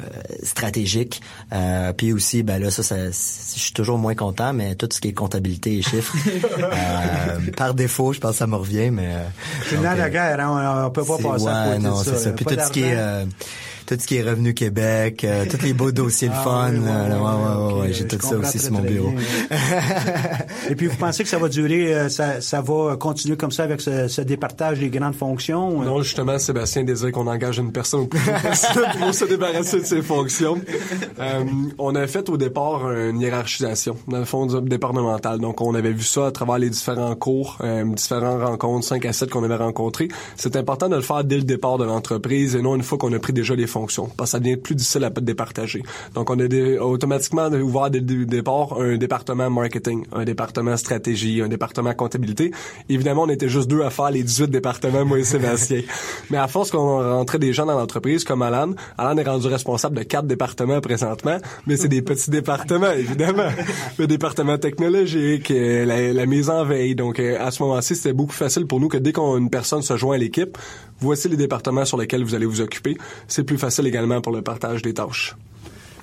[0.44, 1.22] stratégique.
[1.54, 5.00] Euh, puis aussi ben là ça, ça je suis toujours moins content, mais tout ce
[5.02, 6.16] qui est comptabilité et chiffres
[6.60, 9.24] euh, par défaut, je pense que ça me revient, mais euh,
[9.70, 12.32] C'est dans la guerre, hein, on, peut pas passer ouais, non, c'est ça.
[12.32, 13.26] Puis tout ce qui est
[13.92, 16.80] tout ce qui est Revenu Québec, euh, tous les beaux dossiers de Ah, fun, oui,
[16.80, 19.12] ouais, euh, là, ouais, ouais, j'ai tout ça aussi très, sur mon bureau.
[20.70, 23.64] Et puis vous pensez que ça va durer, euh, ça, ça va continuer comme ça
[23.64, 25.82] avec ce, ce départage des grandes fonctions?
[25.82, 29.86] Non, justement, Sébastien désire qu'on engage une personne ou plusieurs personnes pour se débarrasser de
[29.86, 30.58] ses fonctions.
[31.20, 31.44] Euh,
[31.78, 35.40] on a fait au départ une hiérarchisation, dans le fond, du départemental.
[35.40, 39.12] Donc, on avait vu ça à travers les différents cours, euh, différentes rencontres, 5 à
[39.12, 40.08] 7 qu'on avait rencontrés.
[40.38, 43.12] C'est important de le faire dès le départ de l'entreprise et non une fois qu'on
[43.14, 43.81] a pris déjà les fonctions,
[44.18, 45.84] parce que ça devient plus difficile à départager.
[46.16, 51.42] Donc, on a dé- automatiquement ouvert dès le départ un département marketing, un département stratégie,
[51.42, 52.52] un département comptabilité.
[52.90, 55.82] Évidemment, on était juste deux à faire les 18 départements, moi et Sébastien.
[56.30, 59.98] Mais à force qu'on rentrait des gens dans l'entreprise, comme Alan, Alan est rendu responsable
[59.98, 63.50] de quatre départements présentement, mais c'est des petits départements, évidemment.
[63.98, 66.96] Le département technologique, euh, la, la mise en veille.
[66.96, 69.96] Donc, euh, à ce moment-ci, c'était beaucoup facile pour nous que dès qu'une personne se
[69.98, 70.58] joint à l'équipe,
[71.02, 72.98] voici les départements sur lesquels vous allez vous occuper.
[73.28, 75.36] C'est plus facile également pour le partage des tâches.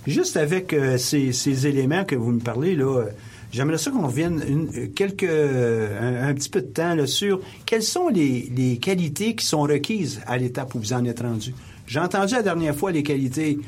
[0.06, 3.04] Juste avec euh, ces, éléments que vous me parlez, là, euh,
[3.52, 4.42] j'aimerais ça qu'on revienne
[4.74, 9.62] euh, quelques, un, petit peu de temps là, sur quelles sont les, qualités qui sont
[9.62, 11.54] requises à l'étape où vous en êtes rendu.
[11.86, 13.58] J'ai entendu la dernière fois les qualités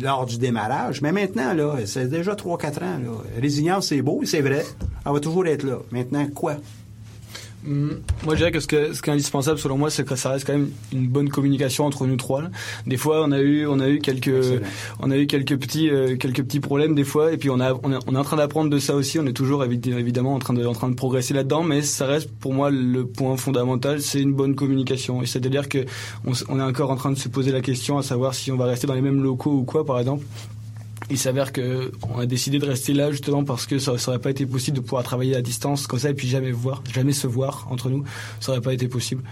[0.00, 3.00] lors du démarrage, mais maintenant, là, c'est déjà 3-4 ans.
[3.40, 4.64] Résilience, c'est beau, c'est vrai.
[5.06, 5.78] Elle va toujours être là.
[5.92, 6.56] Maintenant, quoi?
[7.66, 10.30] Moi, je dirais que ce, que ce qui est indispensable, selon moi, c'est que ça
[10.30, 12.42] reste quand même une bonne communication entre nous trois.
[12.86, 14.60] Des fois, on a eu, on a eu quelques, Excellent.
[15.00, 17.72] on a eu quelques petits, euh, quelques petits problèmes des fois, et puis on a,
[17.82, 19.18] on, est- on est en train d'apprendre de ça aussi.
[19.18, 22.06] On est toujours évi- évidemment en train de, en train de progresser là-dedans, mais ça
[22.06, 25.22] reste pour moi le point fondamental, c'est une bonne communication.
[25.22, 25.78] Et c'est-à-dire que
[26.26, 28.52] on, s- on est encore en train de se poser la question à savoir si
[28.52, 30.24] on va rester dans les mêmes locaux ou quoi, par exemple.
[31.10, 34.20] Il s'avère que on a décidé de rester là justement parce que ça, ça aurait
[34.20, 37.12] pas été possible de pouvoir travailler à distance comme ça et puis jamais voir, jamais
[37.12, 38.04] se voir entre nous.
[38.40, 39.22] Ça aurait pas été possible.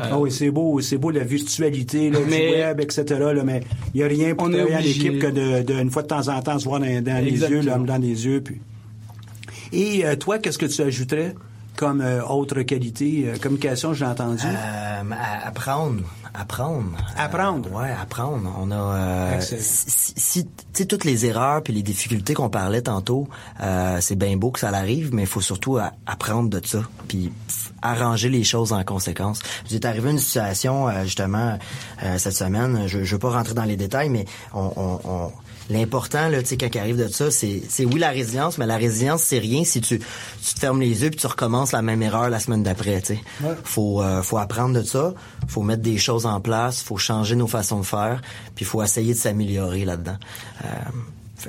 [0.00, 3.04] Euh, Ah oui, c'est beau, c'est beau la virtualité, Mais- du web, etc.
[3.08, 3.62] Là, mais
[3.94, 5.06] il n'y a rien pour travailler en obligé.
[5.06, 7.32] équipe que de, de, une fois de temps en temps se voir dans, dans les
[7.40, 8.40] yeux, l'homme dans les yeux.
[8.40, 8.60] Puis...
[9.72, 11.34] Et euh, toi, qu'est-ce que tu ajouterais
[11.78, 13.24] comme euh, autre qualité?
[13.28, 14.42] Euh, communication, je l'ai entendu.
[14.44, 15.02] Euh,
[15.46, 16.02] apprendre,
[16.34, 16.90] apprendre.
[17.16, 17.68] Apprendre.
[17.72, 18.52] Euh, ouais, apprendre.
[18.60, 19.56] On a euh, si,
[20.16, 23.28] si- tu sais toutes les erreurs puis les difficultés qu'on parlait tantôt,
[23.60, 27.32] euh, c'est bien beau que ça l'arrive, mais il faut surtout apprendre de ça puis
[27.80, 29.38] arranger les choses en conséquence.
[29.70, 31.58] J'ai arrivé une situation euh, justement
[32.02, 32.88] euh, cette semaine.
[32.88, 35.32] Je, je veux pas rentrer dans les détails, mais on, on, on-
[35.70, 38.66] L'important, là, tu sais, quand il arrive de ça, c'est, c'est oui la résilience, mais
[38.66, 41.82] la résilience, c'est rien si tu, tu te fermes les yeux puis tu recommences la
[41.82, 43.20] même erreur la semaine d'après, tu sais.
[43.64, 45.14] Faut, euh, faut apprendre de ça,
[45.46, 48.22] faut mettre des choses en place, faut changer nos façons de faire,
[48.54, 50.16] puis faut essayer de s'améliorer là-dedans.
[50.64, 50.68] Euh,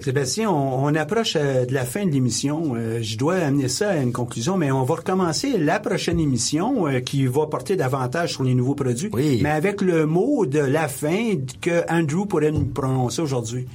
[0.02, 2.74] Sébastien, on, on approche euh, de la fin de l'émission.
[2.76, 6.88] Euh, je dois amener ça à une conclusion, mais on va recommencer la prochaine émission
[6.88, 9.40] euh, qui va porter davantage sur les nouveaux produits, Oui.
[9.42, 13.68] mais avec le mot de la fin que Andrew pourrait nous prononcer aujourd'hui.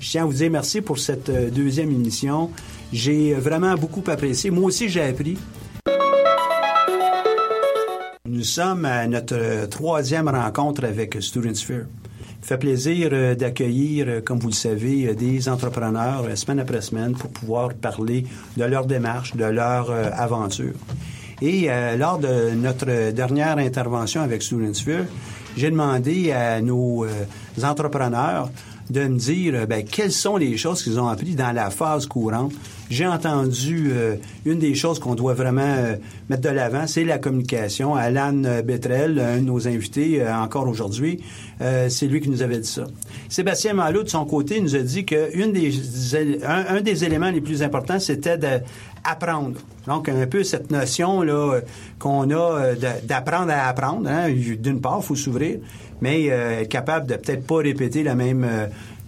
[0.00, 2.50] Je tiens à vous dire merci pour cette euh, deuxième émission.
[2.92, 4.50] J'ai vraiment beaucoup apprécié.
[4.50, 5.38] Moi aussi, j'ai appris.
[8.28, 11.86] Nous sommes à notre euh, troisième rencontre avec Student Sphere.
[12.42, 16.80] Fait plaisir euh, d'accueillir, euh, comme vous le savez, euh, des entrepreneurs euh, semaine après
[16.80, 18.24] semaine pour pouvoir parler
[18.56, 20.74] de leur démarche, de leur euh, aventure.
[21.42, 25.06] Et euh, lors de notre dernière intervention avec Student Sphere,
[25.56, 27.08] j'ai demandé à nos euh,
[27.64, 28.50] entrepreneurs
[28.90, 32.06] de me dire euh, ben, quelles sont les choses qu'ils ont appris dans la phase
[32.06, 32.52] courante.
[32.88, 35.96] J'ai entendu euh, une des choses qu'on doit vraiment euh,
[36.28, 37.96] mettre de l'avant, c'est la communication.
[37.96, 41.20] Alan euh, Betrel, un de nos invités euh, encore aujourd'hui,
[41.60, 42.84] euh, c'est lui qui nous avait dit ça.
[43.28, 47.62] Sébastien Malo, de son côté, nous a dit que des, un, des éléments les plus
[47.62, 48.38] importants, c'était
[49.06, 49.58] apprendre.
[49.86, 51.60] Donc, un peu cette notion là euh,
[51.98, 54.08] qu'on a euh, d'apprendre à apprendre.
[54.08, 54.28] hein.
[54.30, 55.58] D'une part, il faut s'ouvrir,
[56.00, 58.46] mais euh, être capable de peut-être pas répéter la même,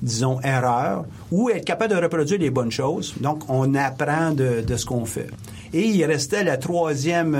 [0.01, 3.15] disons, erreur, ou être capable de reproduire les bonnes choses.
[3.21, 5.29] Donc, on apprend de, ce qu'on fait.
[5.73, 7.37] Et il restait la troisième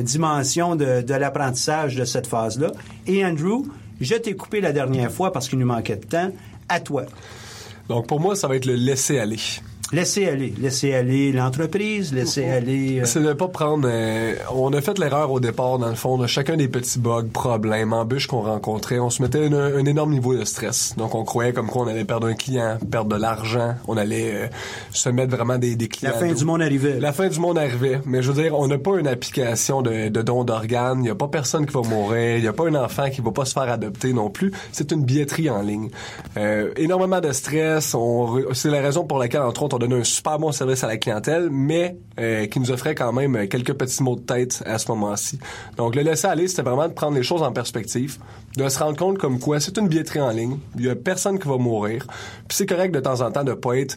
[0.00, 2.72] dimension de, de l'apprentissage de cette phase-là.
[3.06, 3.64] Et Andrew,
[4.00, 6.30] je t'ai coupé la dernière fois parce qu'il nous manquait de temps.
[6.68, 7.04] À toi.
[7.88, 9.38] Donc pour moi, ça va être le laisser aller.
[9.92, 10.54] Laisser aller.
[10.58, 13.00] Laisser aller l'entreprise, laisser aller...
[13.00, 13.86] euh, C'est de pas prendre.
[13.90, 17.26] euh, on a fait l'erreur au départ, dans le fond, de chacun des petits bugs,
[17.32, 18.98] problèmes, embûches qu'on rencontrait.
[18.98, 20.94] On se mettait un, un énorme niveau de stress.
[20.96, 24.32] Donc, on croyait comme quoi on allait perdre un client, perdre de l'argent, on allait
[24.34, 24.46] euh,
[24.92, 26.12] se mettre vraiment des, des clients.
[26.12, 26.98] La fin du monde arrivait.
[26.98, 28.00] La fin du monde arrivait.
[28.06, 31.00] Mais je veux dire, on n'a pas une application de, de don d'organes.
[31.00, 32.36] Il n'y a pas personne qui va mourir.
[32.38, 34.52] Il n'y a pas un enfant qui va pas se faire adopter non plus.
[34.72, 35.90] C'est une billetterie en ligne.
[36.38, 37.94] Euh, énormément de stress.
[38.54, 40.96] C'est la raison pour laquelle, entre autres, on donnait un super bon service à la
[40.96, 44.88] clientèle, mais euh, qui nous offrait quand même quelques petits mots de tête à ce
[44.90, 45.38] moment-ci.
[45.76, 48.18] Donc, le laisser aller, c'était vraiment de prendre les choses en perspective,
[48.56, 50.58] de se rendre compte comme quoi c'est une billetterie en ligne.
[50.76, 52.06] Il y a personne qui va mourir.
[52.48, 53.96] Puis c'est correct de temps en temps de pas être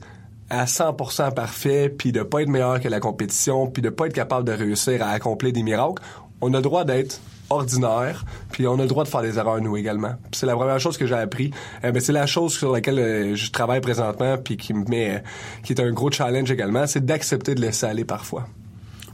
[0.49, 4.13] à 100% parfait, puis de pas être meilleur que la compétition, puis de pas être
[4.13, 6.01] capable de réussir à accomplir des miracles.
[6.41, 7.19] On a le droit d'être
[7.49, 10.15] ordinaire, puis on a le droit de faire des erreurs nous également.
[10.31, 11.51] C'est la première chose que j'ai appris.
[11.83, 15.15] Euh, ben, c'est la chose sur laquelle euh, je travaille présentement, puis qui me met,
[15.15, 15.19] euh,
[15.63, 18.47] qui est un gros challenge également, c'est d'accepter de laisser aller parfois.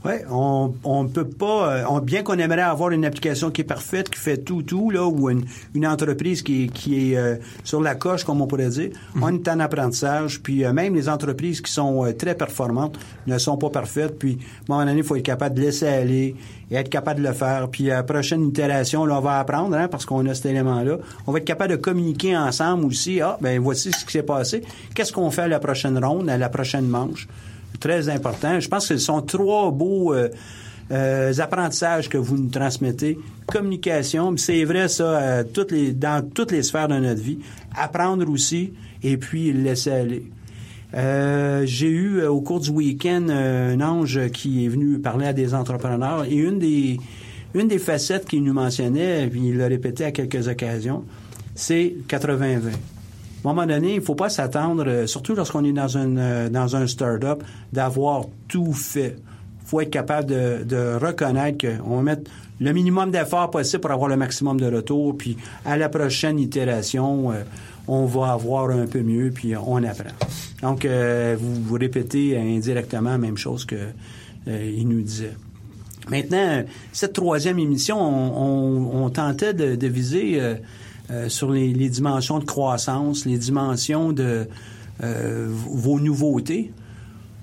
[0.03, 1.73] Oui, on on peut pas.
[1.73, 4.89] euh, on- bien qu'on aimerait avoir une application qui est parfaite, qui fait tout, tout,
[4.89, 5.43] là, ou une,
[5.75, 8.89] une entreprise qui, est- qui est euh, sur la coche, comme on pourrait dire.
[9.21, 13.37] On est en apprentissage, puis euh, même les entreprises qui sont euh, très performantes ne
[13.37, 14.17] sont pas parfaites.
[14.17, 16.35] Puis, à un moment donné, il faut être capable de laisser aller
[16.71, 17.67] et être capable de le faire.
[17.69, 20.97] Puis, à la prochaine itération, là, on va apprendre, hein, parce qu'on a cet élément-là.
[21.27, 23.21] On va être capable de communiquer ensemble aussi.
[23.21, 24.63] Ah, ben voici ce qui s'est passé.
[24.95, 27.27] Qu'est-ce qu'on fait à la prochaine ronde, à la prochaine manche?
[27.79, 28.59] Très important.
[28.59, 30.29] Je pense que ce sont trois beaux euh,
[30.91, 33.17] euh, apprentissages que vous nous transmettez.
[33.47, 37.39] Communication, c'est vrai ça euh, toutes les, dans toutes les sphères de notre vie.
[37.75, 40.25] Apprendre aussi et puis laisser aller.
[40.93, 45.25] Euh, J'ai eu euh, au cours du week-end euh, un ange qui est venu parler
[45.25, 46.99] à des entrepreneurs et une des
[47.53, 51.03] une des facettes qu'il nous mentionnait, puis il l'a répété à quelques occasions,
[51.53, 52.71] c'est 80-20.
[53.43, 56.49] À un moment donné, il ne faut pas s'attendre, euh, surtout lorsqu'on est dans, euh,
[56.49, 59.15] dans un start-up, d'avoir tout fait.
[59.63, 64.09] Il faut être capable de, reconnaître qu'on va mettre le minimum d'efforts possible pour avoir
[64.09, 67.41] le maximum de retour, puis à la prochaine itération, euh,
[67.87, 70.13] on va avoir un peu mieux, puis on apprend.
[70.61, 73.75] Donc, vous, répétez indirectement la même chose que
[74.47, 75.33] euh, il nous disait.
[76.09, 80.39] Maintenant, cette troisième émission, on, tentait de viser
[81.11, 84.47] euh, sur les, dimensions de croissance, les dimensions de
[85.03, 86.71] euh, vos nouveautés.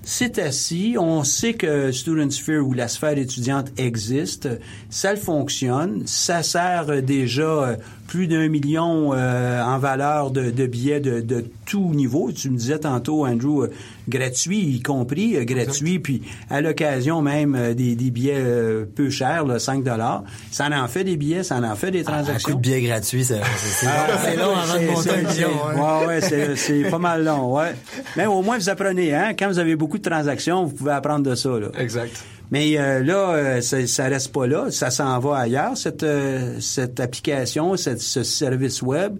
[0.01, 4.49] C'est assis, on sait que Student Sphere ou la sphère étudiante existe,
[4.89, 7.75] ça le fonctionne, ça sert déjà euh,
[8.09, 12.31] plus d'un million euh, en valeur de, de billets de, de tout niveau.
[12.31, 13.69] Tu me disais tantôt, Andrew, euh,
[14.07, 19.11] gratuit, y compris euh, gratuit, puis à l'occasion même euh, des, des billets euh, peu
[19.11, 20.23] chers, là, 5 dollars.
[20.49, 22.53] Ça en fait des billets, ça en fait des Un transactions.
[22.53, 25.09] coup de billet gratuit, c'est c'est- c'est long, Ah, c'est long avant de c'est- monter
[25.09, 25.49] un c'est- million.
[25.71, 25.81] c'est- ouais.
[25.85, 27.75] Ouais, ouais, c'est, c'est pas mal long, ouais.
[28.17, 29.33] Mais au moins, vous apprenez, hein.
[29.37, 31.67] Quand vous avez beaucoup de transactions, vous pouvez apprendre de ça, là.
[31.77, 32.23] Exact.
[32.51, 34.71] Mais euh, là, euh, ça, ça reste pas là.
[34.71, 39.17] Ça s'en va ailleurs, cette, euh, cette application, cette- ce service web.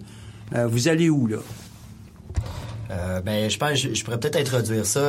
[0.56, 1.38] Euh, vous allez où, là?
[2.92, 5.00] Euh, ben, je pense, je, je pourrais peut-être introduire ça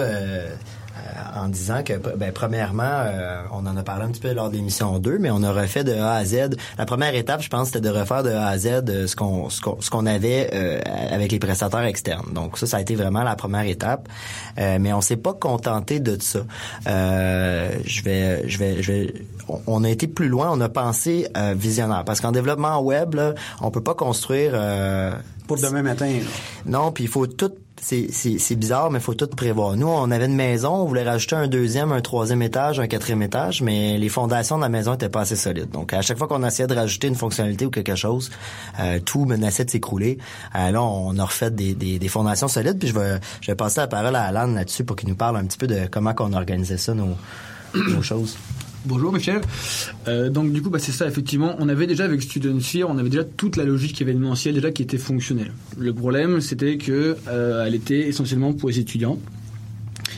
[1.36, 4.56] en disant que, ben, premièrement, euh, on en a parlé un petit peu lors de
[4.56, 6.56] l'émission 2, mais on a refait de A à Z.
[6.78, 9.48] La première étape, je pense, c'était de refaire de A à Z euh, ce qu'on
[9.50, 10.80] ce qu'on ce qu'on avait euh,
[11.10, 12.32] avec les prestataires externes.
[12.32, 14.08] Donc ça, ça a été vraiment la première étape.
[14.58, 16.40] Euh, mais on s'est pas contenté de ça.
[16.86, 19.14] Euh, je vais je vais je vais
[19.66, 23.34] on- a été plus loin, on a pensé euh, visionnaire parce qu'en développement web, là,
[23.60, 25.12] on peut pas construire euh,
[25.48, 26.06] Pour demain matin.
[26.06, 26.26] là.
[26.66, 27.52] non, puis il faut tout.
[27.82, 29.76] C'est, bizarre, mais faut tout prévoir.
[29.76, 33.22] Nous, on avait une maison, on voulait rajouter un deuxième, un troisième étage, un quatrième
[33.22, 35.70] étage, mais les fondations de la maison étaient pas assez solides.
[35.70, 38.30] Donc, à chaque fois qu'on essayait de rajouter une fonctionnalité ou quelque chose,
[38.78, 40.18] euh, tout menaçait de s'écrouler.
[40.54, 42.78] Euh, là, on a refait des, des, fondations solides.
[42.78, 45.36] Puis je vais, je vais passer la parole à Alan là-dessus pour qu'il nous parle
[45.36, 47.16] un petit peu de comment qu'on organisait ça, nos
[48.02, 48.36] choses.
[48.86, 49.42] Bonjour Michel.
[50.08, 52.96] Euh, donc du coup, bah, c'est ça, effectivement, on avait déjà avec Student Sphere, on
[52.96, 55.52] avait déjà toute la logique événementielle déjà qui était fonctionnelle.
[55.76, 59.18] Le problème, c'était que euh, elle était essentiellement pour les étudiants.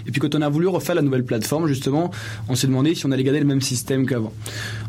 [0.07, 2.13] Et puis quand on a voulu refaire la nouvelle plateforme, justement,
[2.49, 4.33] on s'est demandé si on allait garder le même système qu'avant.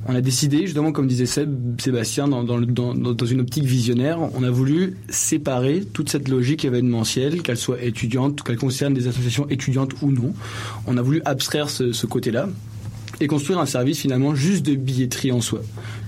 [0.07, 5.83] On a décidé, justement, comme disait Sébastien, dans, une optique visionnaire, on a voulu séparer
[5.93, 10.33] toute cette logique événementielle, qu'elle soit étudiante, qu'elle concerne des associations étudiantes ou non.
[10.85, 12.49] On a voulu abstraire ce côté-là
[13.23, 15.61] et construire un service finalement juste de billetterie en soi.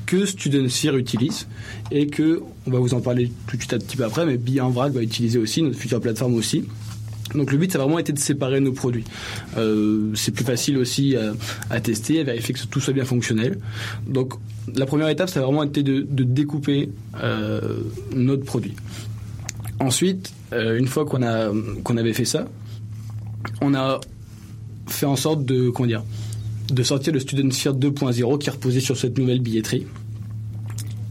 [0.05, 1.47] Que Student Sphere utilise
[1.89, 4.37] et que on va vous en parler tout de suite un petit peu après mais
[4.37, 6.65] Billet en vrac va utiliser aussi notre future plateforme aussi.
[7.33, 9.05] Donc le but ça a vraiment été de séparer nos produits.
[9.57, 11.33] Euh, c'est plus facile aussi à,
[11.69, 13.59] à tester à vérifier que tout soit bien fonctionnel.
[14.05, 14.33] Donc
[14.75, 16.89] la première étape ça a vraiment été de, découper
[17.23, 17.79] euh,
[18.13, 18.75] notre produit.
[19.79, 21.49] Ensuite euh, une fois qu'on a
[21.83, 22.45] qu'on avait fait ça
[23.61, 24.01] on a
[24.87, 26.03] fait en sorte de comment dire
[26.69, 29.85] de sortir le Student Sphere 2.0 qui reposait sur cette nouvelle billetterie.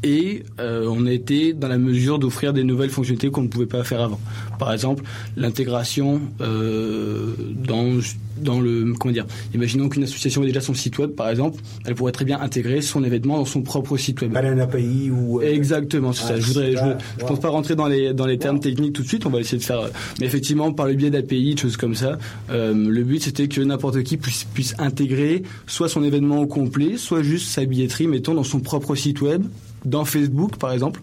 [0.03, 3.85] Et euh, on été dans la mesure d'offrir des nouvelles fonctionnalités qu'on ne pouvait pas
[3.85, 4.21] faire avant.
[4.59, 5.03] Par exemple,
[5.35, 7.33] l'intégration euh,
[7.67, 8.01] dans,
[8.37, 8.93] dans le...
[8.99, 12.25] Comment dire Imaginons qu'une association ait déjà son site web, par exemple, elle pourrait très
[12.25, 14.33] bien intégrer son événement dans son propre site web.
[14.33, 15.41] Par un API ou...
[15.41, 16.35] euh, Exactement, c'est ça.
[16.35, 19.03] Ah, Je voudrais, je, je pense pas rentrer dans les dans les termes techniques tout
[19.03, 19.27] de suite.
[19.27, 19.89] On va essayer de faire, euh,
[20.21, 22.19] mais effectivement par le biais d'API, de choses comme ça.
[22.51, 26.97] euh, le but c'était que n'importe qui puisse puisse intégrer soit son événement au complet,
[26.97, 29.43] soit juste sa billetterie, mettons dans son propre site web,
[29.85, 31.01] dans Facebook par exemple.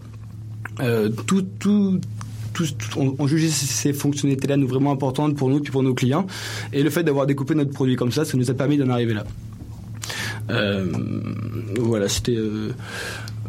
[0.80, 1.98] Euh, tout tout
[2.96, 6.26] on, jugeait ces, fonctionnalités-là nous vraiment importantes pour nous puis pour nos clients.
[6.72, 9.14] Et le fait d'avoir découpé notre produit comme ça, ça nous a permis d'en arriver
[9.14, 9.24] là.
[10.50, 10.86] Euh,
[11.78, 12.36] voilà, c'était.
[12.36, 12.72] Euh,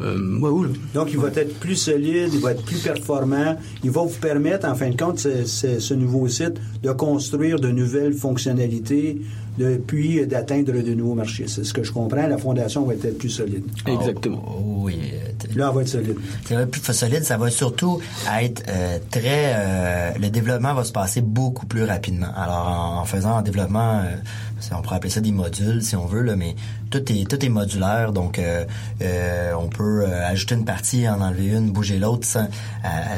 [0.02, 0.70] euh, ouais.
[0.94, 3.56] Donc, il va être plus solide, il va être plus performant.
[3.84, 8.14] Il va vous permettre, en fin de compte, ce, nouveau site, de construire de nouvelles
[8.14, 9.22] fonctionnalités,
[9.58, 11.46] de, puis d'atteindre de nouveaux marchés.
[11.48, 12.28] C'est ce que je comprends.
[12.28, 13.64] La fondation va être plus solide.
[13.88, 14.44] Exactement.
[14.48, 14.98] Oh, oui.
[15.14, 15.18] euh,
[15.56, 16.18] Là, elle va être solide.
[16.46, 18.00] Ça va être plus solide, ça va surtout
[18.42, 19.54] être euh, très...
[19.56, 22.30] euh, le développement va se passer beaucoup plus rapidement.
[22.36, 24.16] Alors, en, en faisant un développement, euh,
[24.76, 26.56] on pourrait appeler ça des modules, si on veut, là, mais
[26.94, 28.66] tout est, tout est modulaire, donc euh,
[29.02, 32.28] euh, on peut euh, ajouter une partie, en enlever une, bouger l'autre,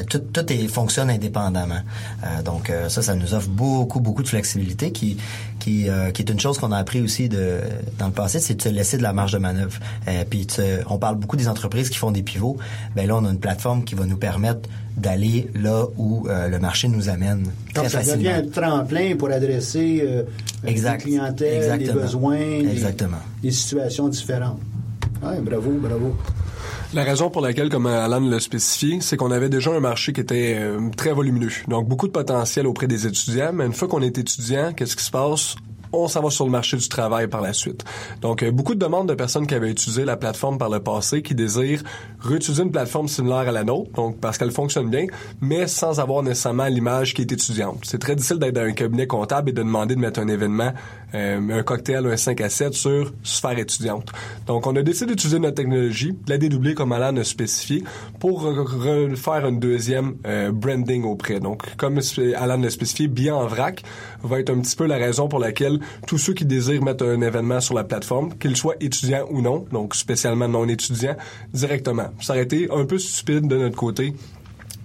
[0.10, 1.82] tout, tout est, fonctionne indépendamment.
[2.46, 5.18] Donc ça, ça nous offre beaucoup, beaucoup de flexibilité qui,
[5.60, 7.60] qui, euh, qui est une chose qu'on a appris aussi de,
[7.98, 9.80] dans le passé, c'est de se laisser de la marge de manœuvre.
[10.08, 10.46] Euh, puis
[10.90, 12.58] on parle beaucoup des entreprises qui font des pivots.
[12.96, 16.60] Ben là, on a une plateforme qui va nous permettre d'aller là où euh, le
[16.60, 18.18] marché nous amène très Donc, ça facilement.
[18.18, 20.24] devient un tremplin pour adresser euh,
[20.66, 20.98] Exact.
[20.98, 21.94] des clientèles, Exactement.
[21.94, 22.38] des besoins,
[22.72, 23.18] Exactement.
[23.42, 24.60] des situations différentes.
[25.24, 26.16] Ouais, bravo, bravo.
[26.96, 30.22] La raison pour laquelle, comme Alan l'a spécifié, c'est qu'on avait déjà un marché qui
[30.22, 31.52] était euh, très volumineux.
[31.68, 33.52] Donc, beaucoup de potentiel auprès des étudiants.
[33.52, 35.58] Mais une fois qu'on est étudiant, qu'est-ce qui se passe?
[35.98, 37.84] On s'en va sur le marché du travail par la suite.
[38.22, 41.22] Donc, euh, beaucoup de demandes de personnes qui avaient utilisé la plateforme par le passé,
[41.22, 41.84] qui désirent
[42.20, 45.06] réutiliser une plateforme similaire à la nôtre, donc parce qu'elle fonctionne bien,
[45.42, 47.80] mais sans avoir nécessairement l'image qui est étudiante.
[47.84, 50.74] C'est très difficile d'être dans un cabinet comptable et de demander de mettre un événement,
[51.14, 54.12] euh, un cocktail, un 5 à 7 sur sphère étudiante.
[54.48, 57.84] Donc, on a décidé d'utiliser notre technologie, de la dédoubler comme Alan a spécifié,
[58.20, 61.40] pour re- re- faire une deuxième euh, branding auprès.
[61.40, 62.00] Donc, comme
[62.38, 63.84] Alan l'a spécifié, bien en vrac
[64.24, 67.22] va être un petit peu la raison pour laquelle tous ceux qui désirent mettre un
[67.22, 71.16] événement sur la plateforme, qu'ils soient étudiants ou non, donc spécialement non étudiants,
[71.54, 72.10] directement.
[72.22, 74.14] Ça aurait été un peu stupide de notre côté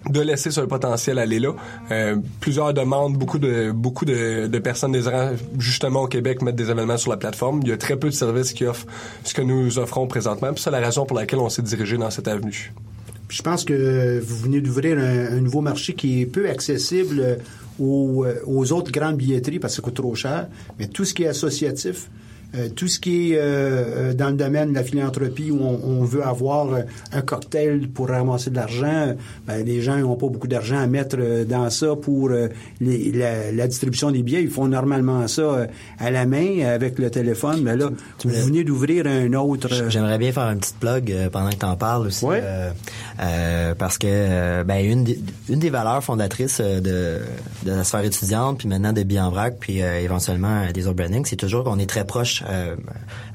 [0.08, 1.54] de laisser ce potentiel aller là.
[1.90, 7.16] Euh, plusieurs demandes, beaucoup de personnes désirant justement au Québec mettre des événements sur la
[7.16, 7.60] plateforme.
[7.62, 8.86] Il y a très peu de services qui offrent
[9.24, 10.50] ce que nous offrons présentement.
[10.56, 12.72] C'est la raison pour laquelle on s'est dirigé dans cette avenue.
[13.28, 17.36] Je pense que vous venez d'ouvrir un, un nouveau marché qui est peu accessible euh,
[17.80, 20.48] aux, euh, aux autres grandes billetteries parce que ça coûte trop cher.
[20.78, 22.10] Mais tout ce qui est associatif,
[22.54, 25.80] euh, tout ce qui est euh, euh, dans le domaine de la philanthropie où on,
[26.00, 26.82] on veut avoir euh,
[27.12, 29.14] un cocktail pour ramasser de l'argent,
[29.46, 31.16] ben, les gens n'ont pas beaucoup d'argent à mettre
[31.48, 34.42] dans ça pour les- la, la distribution des billets.
[34.42, 35.66] Ils font normalement ça
[35.98, 37.62] à la main avec le téléphone.
[37.62, 37.90] Mais là,
[38.24, 39.68] vous venez d'ouvrir un autre.
[39.88, 42.24] J'aimerais bien faire une petite plug pendant que tu en parles aussi.
[43.20, 46.80] euh, parce que ben, une, des, une des valeurs fondatrices de,
[47.64, 51.24] de la sphère étudiante, puis maintenant de Bien en Vrac, puis éventuellement des autres branding,
[51.24, 52.39] c'est toujours qu'on est très proche.
[52.48, 52.76] Euh,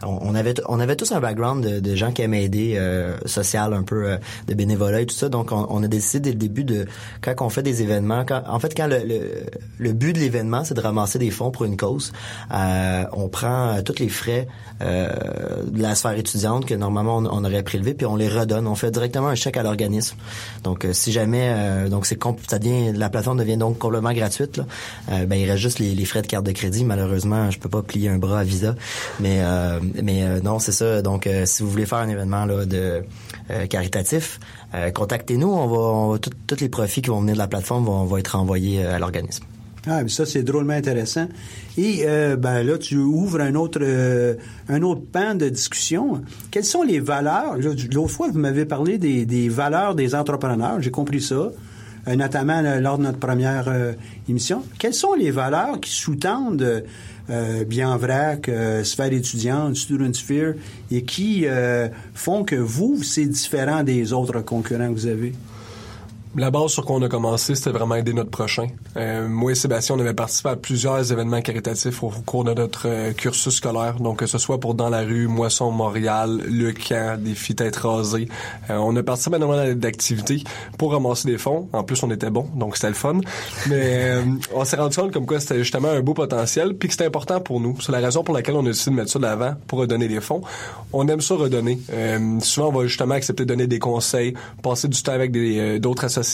[0.03, 3.83] on, avait on avait tous un background de, gens qui aimaient aider, euh, social, un
[3.83, 5.29] peu euh, de bénévolat et tout ça.
[5.29, 6.85] Donc on, a décidé dès le début de
[7.21, 9.45] quand on fait des événements, quand, en fait quand le, le,
[9.77, 12.11] le but de l'événement c'est de ramasser des fonds pour une cause,
[12.53, 14.47] euh, on prend tous les frais
[14.81, 18.67] de la sphère étudiante que normalement on, aurait prélevé puis on les redonne.
[18.67, 20.17] On fait directement un chèque à l'organisme.
[20.63, 22.19] Donc euh, si jamais euh, donc c'est
[22.49, 24.65] ça devient la plateforme devient donc complètement gratuite là,
[25.11, 26.83] euh, ben il reste juste les, frais de carte de crédit.
[26.83, 28.75] Malheureusement je peux pas plier un bras à Visa,
[29.19, 31.01] mais euh, mais euh, non c'est ça.
[31.01, 33.03] Donc euh, si vous voulez faire un événement de
[33.51, 34.39] euh, caritatif,
[34.73, 35.47] euh, contactez-nous.
[35.47, 38.35] On va, va tous les profits qui vont venir de la plateforme vont, vont être
[38.35, 39.45] envoyés euh, à l'organisme.
[39.87, 41.27] Ah, mais ça, c'est drôlement intéressant.
[41.77, 44.33] Et euh, ben là, tu ouvres un autre, euh,
[44.67, 46.23] un autre pan de discussion.
[46.49, 47.57] Quelles sont les valeurs?
[47.57, 50.81] L'autre fois, vous m'avez parlé des, des valeurs des entrepreneurs.
[50.81, 51.51] J'ai compris ça,
[52.07, 53.93] euh, notamment lors de notre première euh,
[54.27, 54.63] émission.
[54.79, 56.83] Quelles sont les valeurs qui sous-tendent
[57.29, 60.53] euh, Bien Vrac, euh, Sphère étudiante, Student Sphere,
[60.89, 61.45] et qui
[62.15, 65.33] font que vous, c'est différent des autres concurrents que vous avez?
[66.37, 68.67] La base sur quoi on a commencé, c'était vraiment aider notre prochain.
[68.97, 72.89] Euh, moi et Sébastien, on avait participé à plusieurs événements caritatifs au cours de notre
[72.89, 74.01] euh, cursus scolaire.
[74.01, 78.27] Donc, que ce soit pour Dans la rue, Moisson Montréal, Le Camp, Défi Tête rasée.
[78.69, 80.43] Euh, on a participé à énormément d'activités
[80.77, 81.69] pour ramasser des fonds.
[81.71, 83.21] En plus, on était bon, donc c'était le fun.
[83.69, 84.23] Mais euh,
[84.53, 87.39] on s'est rendu compte comme quoi c'était justement un beau potentiel, puis que c'était important
[87.39, 87.77] pour nous.
[87.79, 90.09] C'est la raison pour laquelle on a décidé de mettre ça de l'avant pour redonner
[90.09, 90.41] des fonds.
[90.91, 91.79] On aime ça redonner.
[91.93, 95.31] Euh, souvent, on va justement accepter de donner des conseils, passer du temps avec
[95.79, 96.24] d'autres associations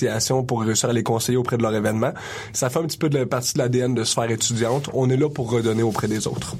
[0.47, 2.11] pour réussir à les conseiller auprès de leur événement.
[2.53, 4.89] Ça fait un petit peu de la partie de l'ADN de sphère étudiante.
[4.93, 6.55] On est là pour redonner auprès des autres.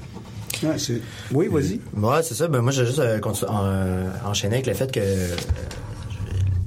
[1.33, 1.79] oui, vas-y.
[1.97, 2.47] Ouais, c'est ça.
[2.47, 5.35] Ben, moi, j'ai juste euh, continu- en- euh, enchaîner avec le fait que euh,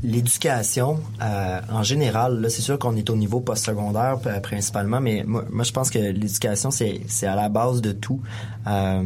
[0.02, 5.44] l'éducation, euh, en général, là, c'est sûr qu'on est au niveau postsecondaire principalement, mais moi,
[5.50, 8.20] moi je pense que l'éducation, c'est, c'est à la base de tout.
[8.66, 9.02] Euh,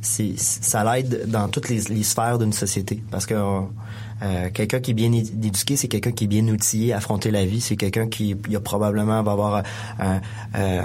[0.00, 3.02] c'est, ça l'aide dans toutes les, les sphères d'une société.
[3.10, 3.34] Parce que
[4.22, 7.44] euh, quelqu'un qui est bien éduqué, c'est quelqu'un qui est bien outillé à affronter la
[7.44, 7.60] vie.
[7.60, 9.62] C'est quelqu'un qui il a probablement va avoir
[10.00, 10.20] un,
[10.56, 10.82] euh,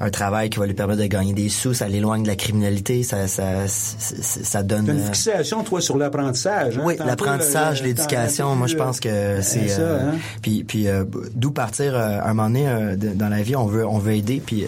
[0.00, 1.74] un travail qui va lui permettre de gagner des sous.
[1.74, 3.02] Ça l'éloigne de la criminalité.
[3.02, 4.88] Ça, ça, ça, donne...
[4.88, 6.78] Une euh, fixation, toi, sur l'apprentissage.
[6.78, 6.82] hein?
[6.84, 10.18] oui, l'apprentissage, l'éducation, moi je pense que c'est ça, euh, hein?
[10.42, 11.04] puis puis euh,
[11.34, 14.12] d'où partir euh, un moment donné euh, de- dans la vie, on veut on veut
[14.14, 14.64] aider puis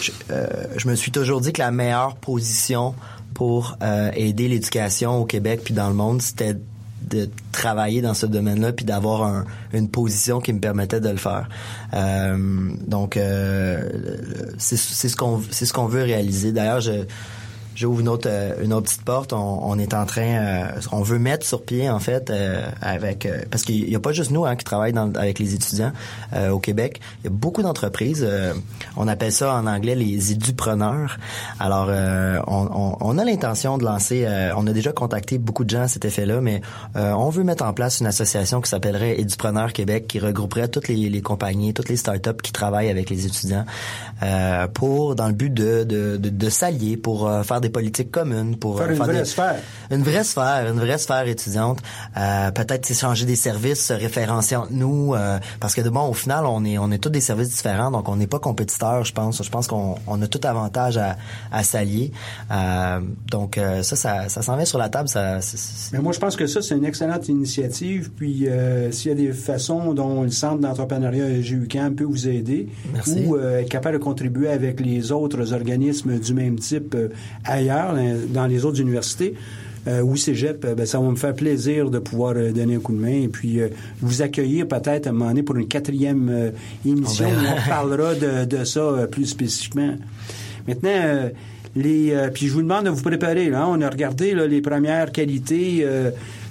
[0.00, 0.46] je, euh,
[0.76, 2.94] je me suis toujours dit que la meilleure position
[3.34, 6.56] pour euh, aider l'éducation au Québec puis dans le monde, c'était
[7.08, 11.16] de travailler dans ce domaine-là puis d'avoir un- une position qui me permettait de le
[11.16, 11.48] faire.
[11.94, 13.88] Euh, donc euh,
[14.58, 16.52] c'est ce qu'on c'est ce qu'on veut réaliser.
[16.52, 17.04] D'ailleurs, je
[17.74, 19.32] J'ouvre une autre euh, une autre petite porte.
[19.32, 23.24] On, on est en train, euh, on veut mettre sur pied en fait euh, avec
[23.26, 25.92] euh, parce qu'il y a pas juste nous hein, qui travaillent dans- avec les étudiants
[26.34, 27.00] euh, au Québec.
[27.20, 28.24] Il y a beaucoup d'entreprises.
[28.26, 28.52] euh,
[28.96, 31.18] on appelle ça en anglais les édupreneurs.
[31.60, 31.88] Alors
[32.46, 34.26] on, on- on a l'intention de lancer.
[34.56, 36.60] on a déjà contacté beaucoup de gens à cet effet-là, mais
[36.94, 41.08] on veut mettre en place une association qui s'appellerait Édupreneurs Québec, qui regrouperait toutes les,
[41.08, 43.64] les compagnies, toutes les startups qui travaillent avec les étudiants
[44.74, 48.76] pour dans le but de de, de, de s'allier pour faire des politiques communes, pour
[48.78, 49.56] Faire euh, une vraie des- sphère.
[49.90, 51.78] une vraie sphère, une vraie sphère étudiante.
[52.18, 56.12] Euh, peut-être s'échanger des services, se référencier entre nous, euh, parce que de bon, au
[56.12, 59.12] final, on est on est tous des services différents, donc on n'est pas compétiteurs, je
[59.14, 59.42] pense.
[59.42, 61.16] Je pense qu'on on a tout avantage à,
[61.50, 62.12] à s'allier.
[62.50, 63.00] Euh,
[63.30, 65.08] donc euh, ça, ça, ça s'en vient sur la table.
[65.08, 65.38] Ça,
[65.92, 68.10] Mais moi, je pense que ça, c'est une excellente initiative.
[68.16, 72.68] Puis, euh, s'il y a des façons dont le Centre d'entrepreneuriat GUCAM peut vous aider
[72.92, 73.24] Merci.
[73.26, 77.08] ou euh, être capable de contribuer avec les autres organismes du même type euh,
[77.52, 77.94] ailleurs,
[78.28, 79.34] dans les autres universités,
[79.88, 82.78] euh, ou cégep, euh, ben, ça va me faire plaisir de pouvoir euh, donner un
[82.78, 83.68] coup de main et puis euh,
[84.00, 86.50] vous accueillir peut-être à un moment donné pour une quatrième euh,
[86.86, 89.96] émission On où on parlera de, de ça euh, plus spécifiquement.
[90.68, 91.28] Maintenant, euh,
[91.74, 93.50] les, euh, puis je vous demande de vous préparer.
[93.50, 95.84] Là, on a regardé là, les premières qualités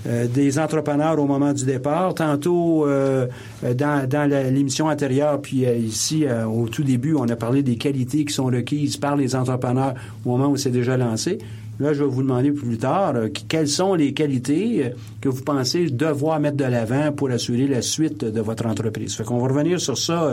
[0.07, 2.13] euh, des entrepreneurs au moment du départ.
[2.15, 3.27] Tantôt, euh,
[3.75, 8.33] dans, l'émission antérieure, puis euh, ici, au tout début, on a parlé des qualités qui
[8.33, 9.93] sont requises par les entrepreneurs
[10.25, 11.37] au moment où c'est déjà lancé.
[11.79, 15.89] Là, je vais vous demander plus tard qu- quelles sont les qualités que vous pensez
[15.89, 19.15] devoir mettre de l'avant pour assurer la suite de votre entreprise?
[19.15, 20.31] Fait qu'on va revenir sur ça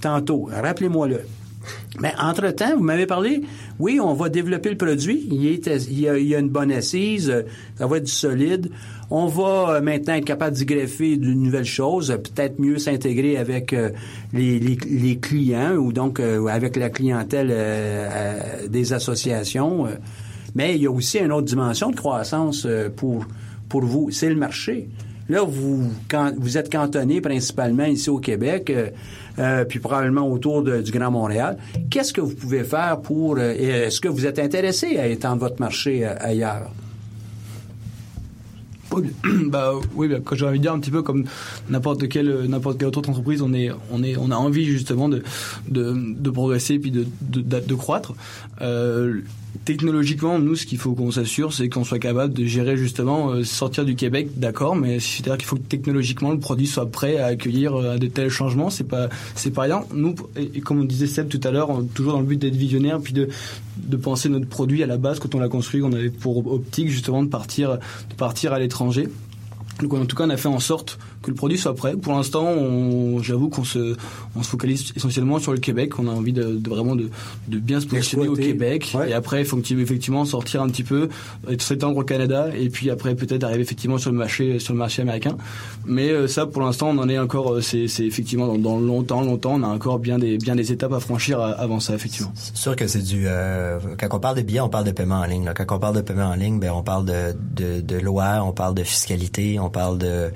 [0.00, 0.48] tantôt.
[0.50, 1.20] Rappelez-moi le.
[2.00, 3.42] Mais entre-temps, vous m'avez parlé,
[3.78, 5.26] oui, on va développer le produit.
[5.30, 7.44] Il, y, a, il y a une bonne assise,
[7.76, 8.70] ça va être du solide.
[9.10, 13.72] On va euh, maintenant être capable d'y greffer de nouvelles choses, peut-être mieux s'intégrer avec
[13.72, 13.90] euh,
[14.34, 17.48] les, clients ou donc euh, avec la clientèle
[18.68, 19.86] des associations.
[20.54, 23.24] Mais il y a aussi une autre dimension de croissance pour,
[23.70, 24.88] vous, c'est le marché.
[25.30, 25.90] Là, vous,
[26.56, 28.72] êtes cantonné principalement ici au Québec,
[29.68, 31.58] puis probablement autour du Grand Montréal.
[31.90, 33.38] Qu'est-ce que vous pouvez faire pour...
[33.38, 36.70] Est-ce que vous êtes intéressé à étendre votre marché ailleurs?
[39.48, 41.24] Bah oui, bah, quand j'ai envie de dire un petit peu comme
[41.68, 45.22] n'importe quelle n'importe quelle autre entreprise, on est on est on a envie justement de
[45.68, 48.14] de, de progresser puis de de, de, de croître.
[48.60, 49.20] Euh,
[49.64, 53.44] technologiquement, nous, ce qu'il faut qu'on s'assure, c'est qu'on soit capable de gérer justement euh,
[53.44, 57.26] sortir du Québec, d'accord, mais c'est-à-dire qu'il faut que technologiquement le produit soit prêt à
[57.26, 58.70] accueillir euh, de tels changements.
[58.70, 59.84] C'est pas c'est pas rien.
[59.94, 63.00] Nous, et, comme on disait Seb tout à l'heure, toujours dans le but d'être visionnaire
[63.00, 63.28] puis de
[63.96, 67.22] penser notre produit à la base quand on l'a construit, on avait pour optique justement
[67.22, 67.78] de partir
[68.10, 69.08] de partir à l'étranger.
[69.80, 71.94] Donc en tout cas, on a fait en sorte que le produit soit prêt.
[71.96, 72.48] Pour l'instant,
[73.22, 73.96] j'avoue qu'on se,
[74.36, 75.98] on se focalise essentiellement sur le Québec.
[75.98, 77.10] On a envie de, de vraiment de,
[77.48, 78.34] de bien se positionner au.
[78.34, 78.92] Québec.
[78.94, 79.10] Ouais.
[79.10, 81.08] Et après, il faut effectivement sortir un petit peu,
[81.58, 85.02] s'étendre au Canada, et puis après peut-être arriver effectivement sur le marché, sur le marché
[85.02, 85.36] américain.
[85.86, 87.52] Mais euh, ça, pour l'instant, on en est encore.
[87.54, 90.92] euh, C'est, effectivement dans, dans longtemps, longtemps, on a encore bien des, bien des étapes
[90.92, 92.30] à franchir euh, avant ça, effectivement.
[92.34, 95.20] C'est sûr que c'est du euh, quand on parle de billets, on parle de paiement
[95.20, 95.44] en ligne.
[95.44, 95.52] là.
[95.54, 98.52] Quand on parle de paiement en ligne, ben on parle de, de, de loi, on
[98.52, 100.30] parle de fiscalité, on parle de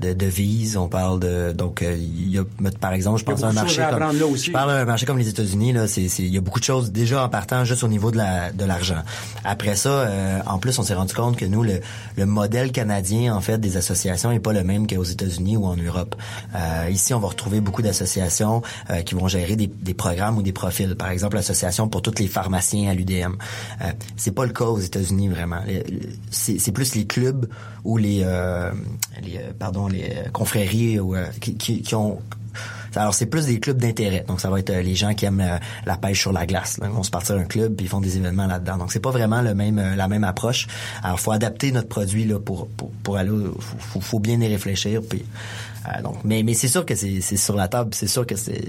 [0.00, 2.44] de devises, on parle de donc euh, il y a
[2.80, 5.18] par exemple, je pense à un marché à comme là je parle d'un marché comme
[5.18, 7.82] les États-Unis là, c'est c'est il y a beaucoup de choses déjà en partant juste
[7.84, 9.02] au niveau de la de l'argent.
[9.44, 11.80] Après ça, euh, en plus on s'est rendu compte que nous le
[12.16, 15.76] le modèle canadien en fait des associations est pas le même qu'aux États-Unis ou en
[15.76, 16.14] Europe.
[16.54, 20.42] Euh, ici, on va retrouver beaucoup d'associations euh, qui vont gérer des, des programmes ou
[20.42, 20.94] des profils.
[20.96, 23.34] Par exemple, l'association pour tous les pharmaciens à l'UDM.
[23.82, 25.60] Euh, c'est pas le cas aux États-Unis vraiment.
[26.30, 27.48] C'est c'est plus les clubs
[27.84, 28.70] ou les, euh,
[29.22, 29.52] les euh,
[29.88, 32.18] les euh, confréries ou, euh, qui, ont
[32.96, 34.24] alors c'est plus des clubs d'intérêt.
[34.26, 35.44] Donc ça va être euh, les gens qui aiment
[35.86, 36.78] la pêche sur la glace.
[36.78, 36.86] Là.
[36.88, 38.78] Ils vont se partir un club puis ils font des événements là-dedans.
[38.78, 40.66] Donc c'est pas vraiment le même la même approche.
[41.02, 44.40] Alors faut adapter notre produit là pour pour, pour aller au- faut, faut, faut bien
[44.40, 45.24] y réfléchir puis
[45.96, 48.60] euh, donc mais mais c'est sûr que c'est sur la table, c'est sûr que c'est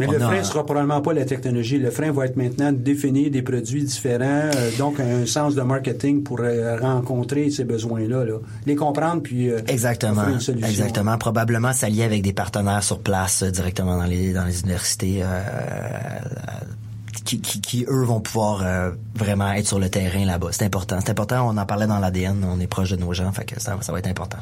[0.00, 1.78] Mais le frein un- sera probablement pas la technologie.
[1.78, 5.62] Le frein va être maintenant de définir des produits différents, euh, donc un sens de
[5.62, 8.34] marketing pour euh, rencontrer ces besoins-là, là.
[8.66, 10.68] les comprendre puis euh, Exactement, une solution.
[10.68, 11.18] exactement.
[11.18, 15.22] Probablement s'allier avec des partenaires sur place directement dans les dans les universités
[17.24, 20.48] qui, qui, qui, eux vont pouvoir euh, vraiment être sur le terrain là-bas.
[20.50, 20.98] C'est important.
[21.00, 21.48] C'est important.
[21.48, 22.44] On en parlait dans l'ADN.
[22.44, 24.38] On est proche de nos gens, fait que ça, ça va être important.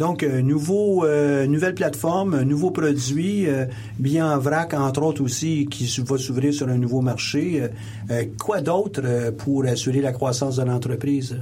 [0.00, 3.66] Donc, euh, nouveau, euh, nouvelle plateforme, nouveau produit, euh,
[3.98, 7.60] bien en vrac, entre autres aussi, qui va s'ouvrir sur un nouveau marché.
[7.60, 7.68] Euh,
[8.10, 11.36] euh, quoi d'autre euh, pour assurer la croissance de l'entreprise?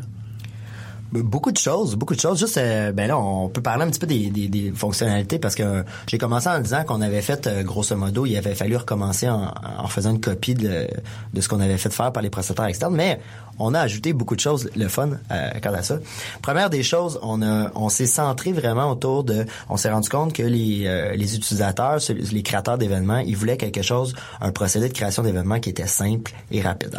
[1.12, 2.40] Beaucoup de choses, beaucoup de choses.
[2.40, 5.84] Juste, ben là, on peut parler un petit peu des, des, des fonctionnalités parce que
[6.08, 9.86] j'ai commencé en disant qu'on avait fait, grosso modo, il avait fallu recommencer en, en
[9.86, 10.86] faisant une copie de,
[11.32, 13.20] de ce qu'on avait fait faire par les prestataires externes, mais
[13.58, 15.98] on a ajouté beaucoup de choses, le fun, euh, quant à ça.
[16.42, 20.32] Première des choses, on a, on s'est centré vraiment autour de, on s'est rendu compte
[20.32, 24.94] que les, euh, les utilisateurs, les créateurs d'événements, ils voulaient quelque chose, un procédé de
[24.94, 26.98] création d'événements qui était simple et rapide.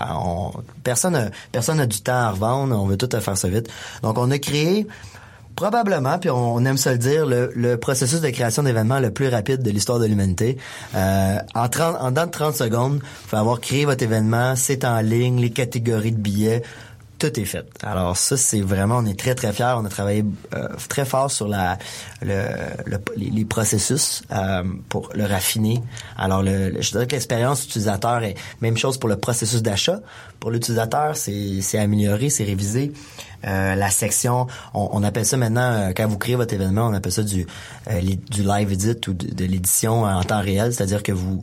[0.84, 3.70] Personne, a, personne n'a du temps à revendre, on veut tout faire ça vite.
[4.04, 4.88] Donc, on a créé
[5.60, 9.62] probablement, puis on aime se le dire, le, processus de création d'événements le plus rapide
[9.62, 10.58] de l'histoire de l'humanité.
[10.96, 14.86] Euh, en, 30, en dedans de 30 secondes, vous pouvez avoir créé votre événement, c'est
[14.86, 16.64] en ligne, les catégories de billets,
[17.20, 17.66] tout est fait.
[17.84, 19.74] Alors ça, c'est vraiment, on est très très fiers.
[19.78, 20.24] On a travaillé
[20.56, 21.78] euh, très fort sur la,
[22.22, 22.42] le,
[22.86, 25.82] le- les, processus euh, pour le raffiner.
[26.18, 30.00] Alors, le, je dirais que l'expérience utilisateur est même chose pour le processus d'achat.
[30.40, 32.94] Pour l'utilisateur, c'est c'est amélioré, c'est révisé.
[33.46, 36.94] Euh, la section, on, on appelle ça maintenant, euh, quand vous créez votre événement, on
[36.94, 37.46] appelle ça du,
[37.90, 41.42] euh, du live edit ou de l'édition en temps réel, c'est-à-dire que vous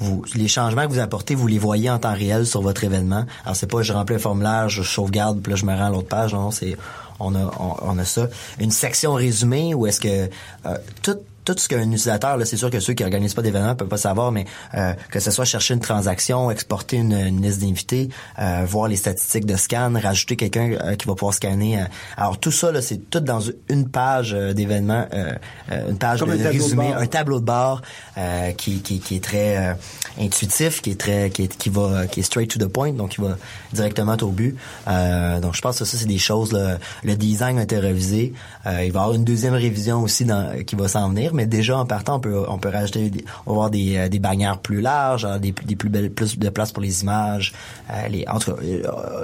[0.00, 3.24] vous, les changements que vous apportez, vous les voyez en temps réel sur votre événement.
[3.44, 5.90] Alors c'est pas je remplis un formulaire, je sauvegarde, puis là je me rends à
[5.90, 6.34] l'autre page.
[6.34, 6.76] Non, c'est
[7.20, 8.28] on a a ça.
[8.60, 10.30] Une section résumée où est-ce que
[10.66, 11.16] euh, tout
[11.54, 13.96] tout ce qu'un utilisateur, là, c'est sûr que ceux qui organisent pas d'événements peuvent pas
[13.96, 14.44] savoir, mais
[14.74, 18.96] euh, que ce soit chercher une transaction, exporter une, une liste d'invités, euh, voir les
[18.96, 21.80] statistiques de scan, rajouter quelqu'un euh, qui va pouvoir scanner.
[21.80, 21.84] euh.
[22.16, 25.32] alors tout ça, là, c'est tout dans une page euh, d'événements, euh,
[25.88, 26.96] une page Comme de un tableau de résumé, bord.
[27.02, 27.82] un tableau de bord
[28.18, 29.74] euh, qui, qui, qui est très euh,
[30.20, 33.10] intuitif, qui est très qui, est, qui va qui est straight to the point, donc
[33.10, 33.36] qui va
[33.72, 34.56] directement au but.
[34.88, 36.52] Euh, donc je pense que ça c'est des choses.
[36.52, 36.78] là.
[37.04, 38.32] le design a été révisé.
[38.66, 41.46] Euh, il va y avoir une deuxième révision aussi dans, qui va s'en venir, mais
[41.46, 44.18] déjà en partant, on peut, on peut rajouter, des, on va avoir des, euh, des
[44.18, 47.54] bannières plus larges, hein, des, des plus belles, plus de place pour les images.
[47.90, 48.62] Euh, les, en tout cas,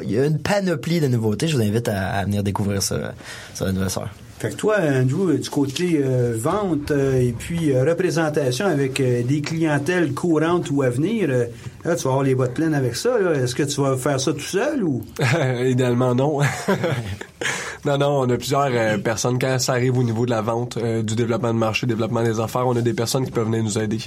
[0.02, 1.48] il y a une panoplie de nouveautés.
[1.48, 3.14] Je vous invite à, à venir découvrir ça
[3.52, 4.08] sur l'anniversaire.
[4.44, 9.40] Fait que toi, Andrew, du côté euh, vente euh, et puis euh, représentation avec des
[9.40, 11.30] clientèles courantes ou à venir,
[11.82, 13.16] tu vas avoir les bottes pleines avec ça.
[13.36, 15.02] Est-ce que tu vas faire ça tout seul ou?
[15.64, 16.40] Idéalement, non.
[17.86, 18.70] non, non, on a plusieurs
[19.02, 19.38] personnes.
[19.38, 22.66] Quand ça arrive au niveau de la vente, du développement de marché, développement des affaires,
[22.66, 23.98] on a des personnes qui peuvent venir nous aider.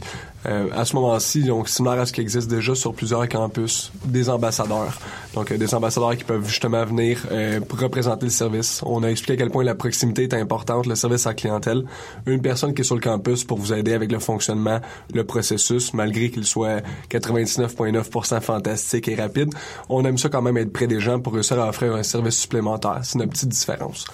[0.45, 4.93] À ce moment-ci, donc similaire à ce qui existe déjà sur plusieurs campus, des ambassadeurs.
[5.33, 7.25] Donc, des ambassadeurs qui peuvent justement venir
[7.69, 8.81] représenter le service.
[8.85, 11.83] On a expliqué à quel point la proximité importante, le service à la clientèle.
[12.25, 14.79] Une personne qui est sur le campus pour vous aider avec le fonctionnement,
[15.13, 19.53] le processus, malgré qu'il soit 99,9% fantastique et rapide.
[19.89, 22.37] On aime ça quand même être près des gens pour réussir à offrir un service
[22.37, 22.99] supplémentaire.
[23.03, 24.05] C'est une petite différence.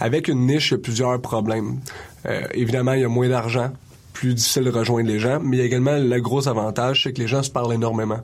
[0.00, 1.80] Avec une niche, il y a plusieurs problèmes.
[2.26, 3.70] Euh, évidemment, il y a moins d'argent,
[4.12, 7.12] plus difficile de rejoindre les gens, mais il y a également le gros avantage, c'est
[7.12, 8.20] que les gens se parlent énormément.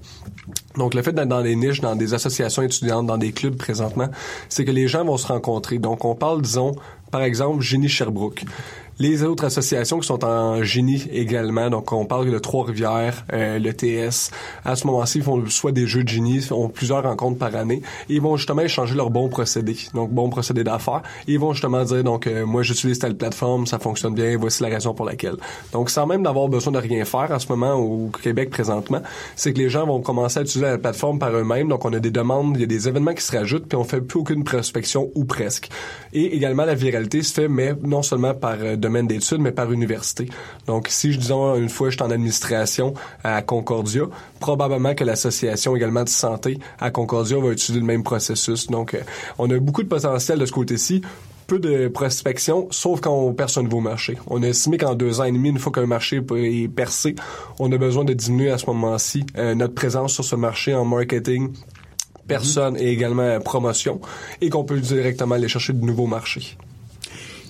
[0.76, 4.09] Donc, le fait d'être dans des niches, dans des associations étudiantes, dans des clubs présentement,
[4.49, 5.78] c'est que les gens vont se rencontrer.
[5.78, 6.76] Donc, on parle, disons,
[7.17, 8.45] par exemple, Génie Sherbrooke.
[8.99, 13.74] Les autres associations qui sont en génie également, donc on parle de Trois-Rivières, euh, le
[13.74, 14.30] TS.
[14.64, 17.55] À ce moment-ci, ils font soit des jeux de génie, ils ont plusieurs rencontres par
[17.57, 17.82] année.
[18.09, 21.03] Et ils vont justement échanger leurs bons procédés, donc bons procédés d'affaires.
[21.26, 24.70] Ils vont justement dire, donc euh, moi j'utilise telle plateforme, ça fonctionne bien, voici la
[24.70, 25.36] raison pour laquelle.
[25.72, 29.03] Donc sans même d'avoir besoin de rien faire à ce moment au Québec présentement,
[29.34, 31.68] c'est que les gens vont commencer à utiliser la plateforme par eux-mêmes.
[31.68, 33.84] Donc on a des demandes, il y a des événements qui se rajoutent, puis on
[33.84, 35.68] fait plus aucune prospection ou presque.
[36.14, 39.70] Et également la viralité se fait, mais non seulement par euh, domaine d'études, mais par
[39.72, 40.28] université.
[40.66, 44.03] Donc, si je disons une fois je suis en administration à Concordia,
[44.41, 48.68] probablement que l'association également de santé à Concordia va utiliser le même processus.
[48.68, 49.01] Donc, euh,
[49.39, 51.03] on a beaucoup de potentiel de ce côté-ci
[51.47, 54.18] peu de prospection, sauf quand on perce un nouveau marché.
[54.26, 57.14] On a estimé qu'en deux ans et demi, une fois qu'un marché est percé,
[57.59, 60.84] on a besoin de diminuer à ce moment-ci euh, notre présence sur ce marché en
[60.84, 61.53] marketing,
[62.26, 64.01] personne et également promotion,
[64.41, 66.57] et qu'on peut directement aller chercher de nouveaux marchés.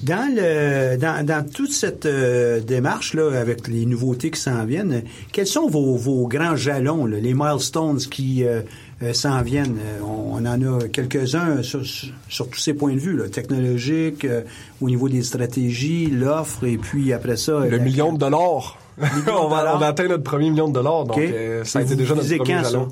[0.03, 5.03] Dans le dans, dans toute cette euh, démarche là avec les nouveautés qui s'en viennent,
[5.33, 8.61] quels sont vos, vos grands jalons, là, les milestones qui euh,
[9.03, 9.79] euh, s'en viennent?
[9.79, 13.29] Euh, on, on en a quelques-uns sur, sur, sur tous ces points de vue, là,
[13.31, 14.43] technologiques, euh,
[14.83, 18.79] au niveau des stratégies, l'offre et puis après ça Le la- million de dollars.
[18.99, 21.79] Million de on, va, on va atteindre notre premier million de dollars, donc euh, ça
[21.79, 22.89] a été déjà notre premier quand,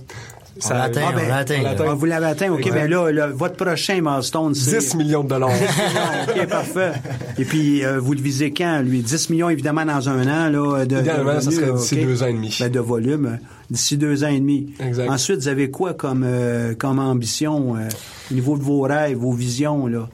[0.58, 0.74] ça?
[0.74, 1.62] On l'atteint, Ah, ben, on l'atteint.
[1.88, 2.60] Ah, vous l'avez atteint, OK.
[2.60, 2.74] Exact.
[2.74, 4.78] Ben là, là, votre prochain milestone, c'est...
[4.78, 5.50] 10 millions de dollars.
[6.28, 6.92] OK, parfait.
[7.38, 9.00] Et puis, euh, vous le visez quand, lui?
[9.02, 12.26] 10 millions, évidemment, dans un an, là, de Idéalement, de ça serait d'ici deux ans
[12.26, 12.56] et demi.
[12.60, 13.36] Ben, de volume, euh,
[13.70, 14.72] d'ici deux ans et demi.
[14.80, 15.10] Exact.
[15.10, 17.88] Ensuite, vous avez quoi comme, euh, comme ambition euh,
[18.30, 20.08] au niveau de vos rêves, vos visions, là?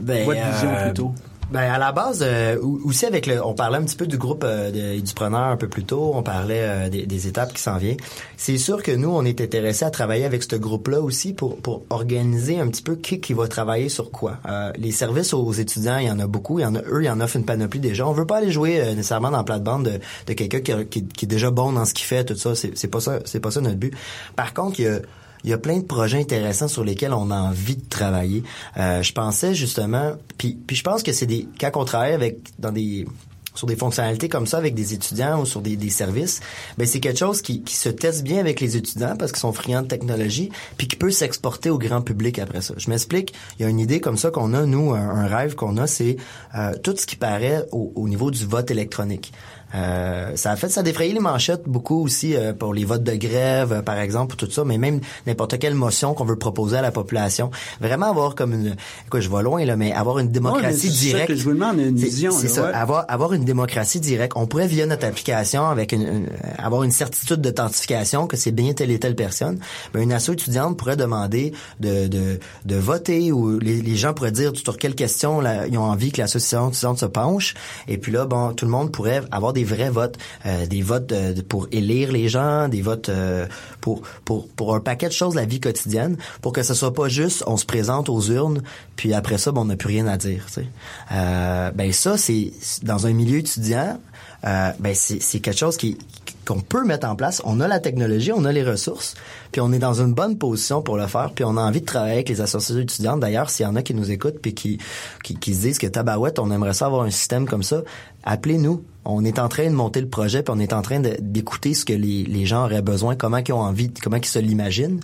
[0.00, 1.14] Ben, votre vision, euh, plutôt?
[1.50, 4.44] Ben à la base euh, aussi avec le on parlait un petit peu du groupe
[4.46, 7.76] euh, du preneur un peu plus tôt, on parlait euh, des, des étapes qui s'en
[7.76, 7.96] viennent.
[8.36, 11.82] C'est sûr que nous on est intéressés à travailler avec ce groupe-là aussi pour pour
[11.90, 14.38] organiser un petit peu qui qui va travailler sur quoi.
[14.48, 17.02] Euh, les services aux étudiants, il y en a beaucoup, il y en a eux,
[17.02, 18.06] il y en offrent une panoplie déjà.
[18.06, 21.04] On veut pas aller jouer euh, nécessairement dans la plate-bande de, de quelqu'un qui, qui,
[21.04, 23.50] qui est déjà bon dans ce qu'il fait, tout ça, c'est pas ça c'est pas
[23.50, 23.92] ça notre but.
[24.36, 25.00] Par contre, il y a
[25.44, 28.42] il y a plein de projets intéressants sur lesquels on a envie de travailler.
[28.76, 32.72] Euh, je pensais justement, puis, je pense que c'est des quand on travaille avec dans
[32.72, 33.06] des
[33.54, 36.40] sur des fonctionnalités comme ça avec des étudiants ou sur des, services,
[36.78, 39.52] ben c'est quelque chose qui, qui se teste bien avec les étudiants parce qu'ils sont
[39.52, 42.74] friands de technologie, puis qui peut s'exporter au grand public après ça.
[42.76, 43.34] Je m'explique.
[43.58, 45.86] Il y a une idée comme ça qu'on a nous, un, un rêve qu'on a,
[45.86, 46.16] c'est
[46.54, 49.32] euh, tout ce qui paraît au, au niveau du vote électronique.
[49.74, 53.04] Euh, ça a fait ça a défrayé les manchettes beaucoup aussi euh, pour les votes
[53.04, 56.76] de grève euh, par exemple tout ça mais même n'importe quelle motion qu'on veut proposer
[56.78, 57.50] à la population.
[57.80, 58.74] Vraiment avoir comme une
[59.10, 61.34] quoi je vais loin là mais avoir une Ouais, mais démocratie c'est ça directe que
[61.36, 62.72] je vous demande, une vision, c'est ça ouais.
[62.72, 64.32] avoir avoir une démocratie directe.
[64.36, 68.72] On pourrait via notre application avec une, une- avoir une certitude d'authentification que c'est bien
[68.72, 69.58] telle et telle personne
[69.94, 74.32] ben une asso étudiante pourrait demander de, de, de voter ou les, les gens pourraient
[74.32, 77.54] dire sur quelle question là, ils ont envie que l'association étudiante se penche.
[77.86, 81.12] Et puis là bon tout le monde pourrait avoir des vrais votes euh, des votes
[81.12, 83.46] euh, pour élire les gens des votes euh,
[83.80, 86.94] pour pour pour un paquet de choses de la vie quotidienne pour que ce soit
[86.94, 88.62] pas juste on se présente aux urnes
[88.96, 90.66] puis après ça bon, on n'a plus rien à dire tu sais.
[91.12, 92.52] euh, ben ça c'est
[92.82, 93.98] dans un milieu étudiant
[94.44, 95.98] euh, ben c'est c'est quelque chose qui
[96.46, 97.42] qu'on peut mettre en place.
[97.44, 99.14] On a la technologie, on a les ressources,
[99.52, 101.86] puis on est dans une bonne position pour le faire, puis on a envie de
[101.86, 103.20] travailler avec les associations étudiantes.
[103.20, 104.78] D'ailleurs, s'il y en a qui nous écoutent puis qui,
[105.22, 107.82] qui, qui se disent que tabarouette, on aimerait ça avoir un système comme ça,
[108.24, 108.82] appelez-nous.
[109.10, 111.84] On est en train de monter le projet, puis on est en train d'écouter ce
[111.84, 115.00] que les, gens auraient besoin, comment ils ont envie, comment ils se l'imaginent.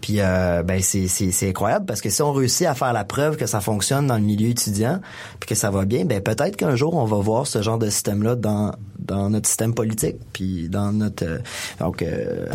[0.00, 3.46] Puis euh, ben c'est incroyable parce que si on réussit à faire la preuve que
[3.46, 5.00] ça fonctionne dans le milieu étudiant,
[5.40, 7.90] puis que ça va bien, ben peut-être qu'un jour on va voir ce genre de
[7.90, 8.72] système là dans
[9.06, 11.38] dans notre système politique, puis dans notre euh,
[11.78, 12.46] donc euh,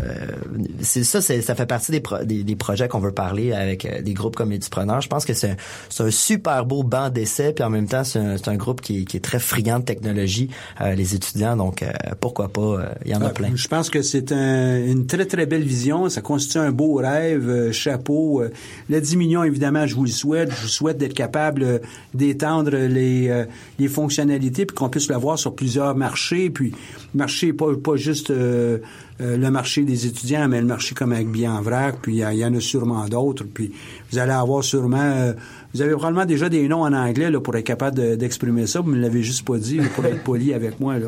[0.82, 4.52] c'est ça, fait partie des des, projets qu'on veut parler avec euh, des groupes comme
[4.52, 5.02] Édupreneur.
[5.02, 5.56] Je pense que c'est
[6.00, 9.18] un, super beau banc d'essai, puis en même temps c'est un, groupe qui, est- qui
[9.18, 10.50] est très friand de technologie,
[10.96, 11.56] les étudiants.
[11.56, 13.50] Donc euh, pourquoi pas, euh, il y en a Euh, plein.
[13.56, 16.10] Je pense que c'est un- une très, très belle vision.
[16.10, 17.50] Ça constitue un beau rêve.
[17.50, 18.42] euh, chapeau.
[18.42, 18.50] Euh,
[18.90, 20.52] le 10 millions, évidemment, je vous le souhaite.
[20.52, 21.80] Je vous souhaite d'être capable euh,
[22.14, 23.46] d'étendre les, euh,
[23.80, 26.50] les fonctionnalités puis qu'on puisse le voir sur plusieurs marchés.
[26.50, 26.74] Puis,
[27.14, 28.80] marché, pas, pas juste euh,
[29.22, 31.98] euh, le marché des étudiants, mais le marché comme avec Bien en vrac.
[32.02, 33.44] Puis, il y, y en a sûrement d'autres.
[33.46, 33.72] Puis,
[34.12, 34.98] vous allez avoir sûrement...
[35.02, 35.34] euh,
[35.74, 38.82] vous avez probablement déjà des noms en anglais là, pour être capable de- d'exprimer ça.
[38.82, 41.00] Vous me l'avez juste pas dit pour être poli avec moi.
[41.00, 41.08] Là.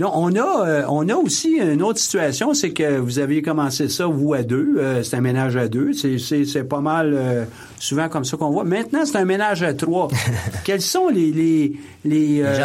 [0.00, 3.88] Non, on a, euh, on a aussi une autre situation, c'est que vous aviez commencé
[3.88, 4.74] ça, vous, à deux.
[4.78, 5.92] euh, c'est un ménage à deux.
[5.92, 7.44] C'est, c'est, c'est pas mal euh,
[7.78, 8.64] souvent comme ça qu'on voit.
[8.64, 10.08] Maintenant, c'est un ménage à trois.
[10.64, 12.64] Quels sont les, les, les, euh,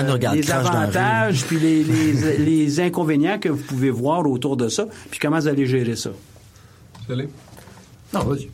[0.52, 4.88] avantages puis les, les, les inconvénients que vous pouvez voir autour de ça?
[5.12, 6.10] Puis comment vous allez gérer ça?
[7.08, 7.30] Désolé.
[8.12, 8.50] Non, vas-y.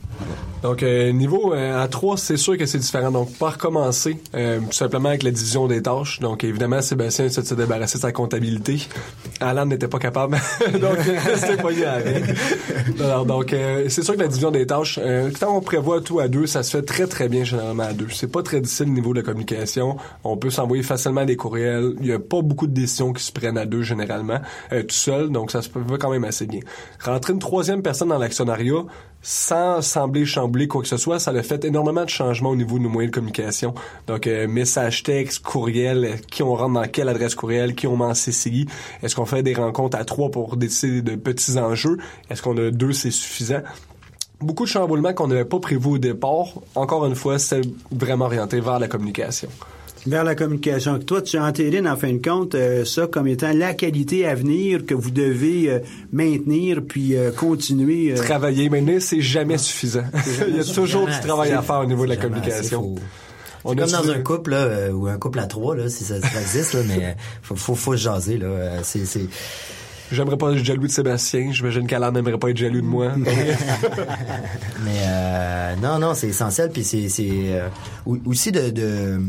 [0.66, 3.12] Donc, euh, niveau euh, à 3, c'est sûr que c'est différent.
[3.12, 6.20] Donc, par commencer, euh, tout simplement avec la division des tâches.
[6.22, 8.82] Donc, évidemment, Sébastien se débarrasser de sa comptabilité.
[9.40, 10.38] Alan n'était pas capable.
[10.82, 10.98] donc,
[11.36, 11.70] c'était pas.
[13.00, 15.00] Alors, donc, euh, c'est sûr que la division des tâches,
[15.40, 18.08] quand on prévoit tout à deux, ça se fait très, très bien généralement à deux.
[18.10, 19.98] C'est pas très difficile au niveau de la communication.
[20.24, 21.94] On peut s'envoyer facilement des courriels.
[22.02, 24.40] Il y a pas beaucoup de décisions qui se prennent à deux généralement,
[24.72, 25.30] tout seul.
[25.30, 26.62] Donc, ça se va quand même assez bien.
[27.04, 28.84] Rentrer une troisième personne dans l'actionnariat,
[29.22, 32.78] sans sembler chambouler quoi que ce soit, ça a fait énormément de changements au niveau
[32.78, 33.74] de nos moyens de communication.
[34.08, 38.06] Donc, euh, message texte, courriel, qui on rentre dans quelle adresse courriel, qui on met
[38.06, 38.66] en CCI.
[39.04, 41.98] Est-ce qu'on fait des rencontres à trois pour décider de petits enjeux?
[42.30, 43.62] Est-ce qu'on a deux, c'est suffisant?
[44.42, 46.48] Beaucoup de chamboulements qu'on n'avait pas prévu au départ.
[46.76, 49.50] Encore une fois, c'est vraiment orienté vers la communication.
[50.08, 51.00] Vers la communication.
[51.00, 54.86] Toi, tu entérines, en fin de compte, euh, ça comme étant la qualité à venir
[54.86, 55.80] que vous devez euh,
[56.14, 58.12] maintenir puis euh, continuer.
[58.12, 60.04] euh, Travailler maintenant, c'est jamais suffisant?
[60.48, 62.96] Il y a toujours du travail à faire au niveau de la communication.
[63.68, 66.22] C'est comme dans un couple là, euh, ou un couple à trois là, si ça,
[66.22, 68.46] ça existe là, mais euh, faut, faut, faut se jaser là.
[68.46, 69.26] euh, C'est, c'est...
[70.12, 71.52] J'aimerais pas être jaloux de Sébastien.
[71.52, 73.12] J'imagine qu'Alan n'aimerait pas être jaloux de moi.
[74.84, 76.70] Mais euh, non, non, c'est essentiel.
[76.70, 77.68] Puis c'est, c'est euh,
[78.26, 79.20] aussi de, de,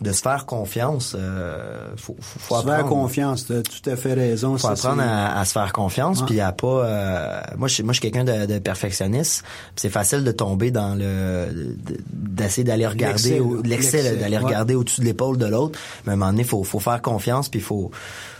[0.00, 1.14] de se faire confiance.
[1.18, 2.88] Euh, faut, faut, faut se faire apprendre.
[3.02, 4.56] confiance, tu as tout à fait raison.
[4.58, 7.92] faut apprendre à, à se faire confiance puis à pas euh, moi je suis moi
[7.92, 12.64] je suis quelqu'un de, de perfectionniste puis c'est facile de tomber dans le de- d'essayer
[12.64, 13.60] d'aller regarder L'excès, au- là.
[13.64, 14.44] l'excès là, L'excès, d'aller ouais.
[14.44, 17.48] regarder au-dessus de l'épaule de l'autre mais à un moment donné faut faut faire confiance
[17.48, 17.90] puis faut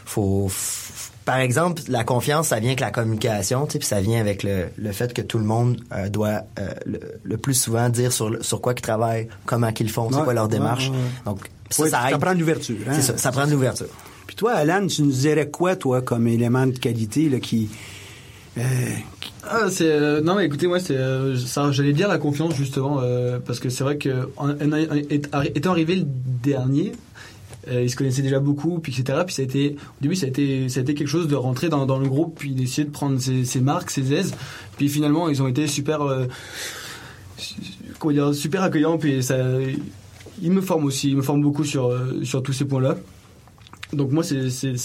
[0.05, 0.49] faut
[1.25, 4.43] par exemple, la confiance, ça vient avec la communication, tu sais, puis ça vient avec
[4.43, 8.13] le, le fait que tout le monde euh, doit euh, le, le plus souvent dire
[8.13, 10.91] sur le- sur quoi qu'ils travaillent, comment qu'ils font, c'est Ouais, quoi leur démarche.
[10.91, 11.03] ouais, ouais.
[11.27, 11.39] Donc
[11.71, 12.21] ça, Ouais, ça ça aide.
[12.21, 12.77] prend de l'ouverture.
[12.87, 12.93] hein.
[12.95, 13.87] C'est ça, ça prend de l'ouverture.
[14.27, 17.69] Puis toi, Alan, tu nous dirais quoi, toi, comme élément de qualité là, qui...
[18.59, 18.63] euh,
[19.45, 23.01] Ah, c'est euh, non mais écoutez moi c'est euh, ça j'allais dire la confiance justement
[23.03, 26.93] euh, parce que c'est vrai que en, en- en- étant arrivé le dernier
[27.69, 30.27] euh, ils se connaissaient déjà beaucoup puis etc puis ça a été au début ça
[30.27, 32.91] a été ça a été quelque chose de rentrer dans, le groupe puis d'essayer de
[32.91, 34.35] prendre ses, marques ses aises.
[34.77, 36.27] Puis finalement ils ont été super euh,
[38.07, 38.99] dire super accueillants.
[38.99, 39.21] Puis
[40.43, 41.11] ils me forment aussi.
[41.11, 42.97] Ils me forment beaucoup sur euh, sur tous ces points là
[43.93, 44.35] donc moi c'est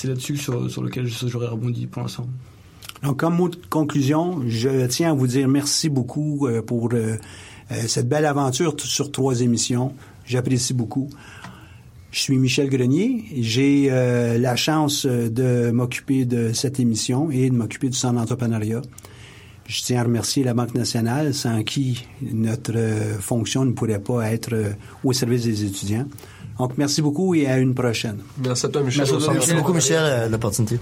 [0.07, 2.27] là-dessus sur sur lequel j'aurais rebondi pour l'instant.
[3.01, 6.91] Donc, comme mot de conclusion, je tiens à vous dire merci beaucoup euh, pour
[7.87, 9.93] cette belle aventure sur trois émissions.
[10.25, 11.09] J'apprécie beaucoup.
[12.11, 13.25] Je suis Michel Grenier.
[13.39, 18.15] J'ai euh, la chance euh, de m'occuper de cette émission et de m'occuper du centre
[18.15, 18.81] d'entrepreneuriat.
[19.69, 24.31] Je tiens à remercier la Banque nationale, sans qui notre euh, fonction ne pourrait pas
[24.31, 24.71] être euh,
[25.03, 26.07] au service des étudiants.
[26.57, 28.17] Donc, merci beaucoup et à une prochaine.
[28.43, 29.05] Merci à toi, Michel.
[29.09, 30.79] Merci, merci beaucoup Michel de l'opportunité.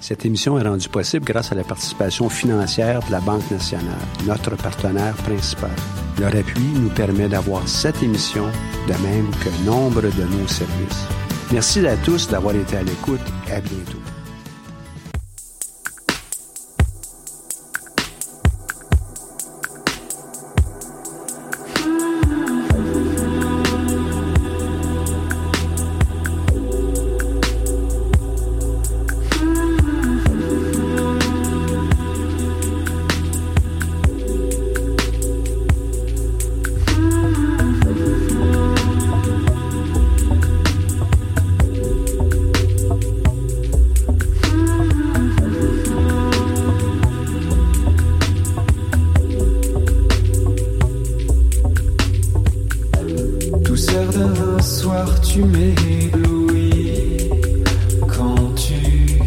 [0.00, 3.96] Cette émission est rendue possible grâce à la participation financière de la Banque nationale,
[4.26, 5.70] notre partenaire principal.
[6.20, 8.44] Leur appui nous permet d'avoir cette émission,
[8.86, 11.06] de même que nombre de nos services.
[11.52, 14.11] Merci à tous d'avoir été à l'écoute et à bientôt.
[53.92, 57.28] certain soir tu m'éblouis
[58.08, 58.80] quand tu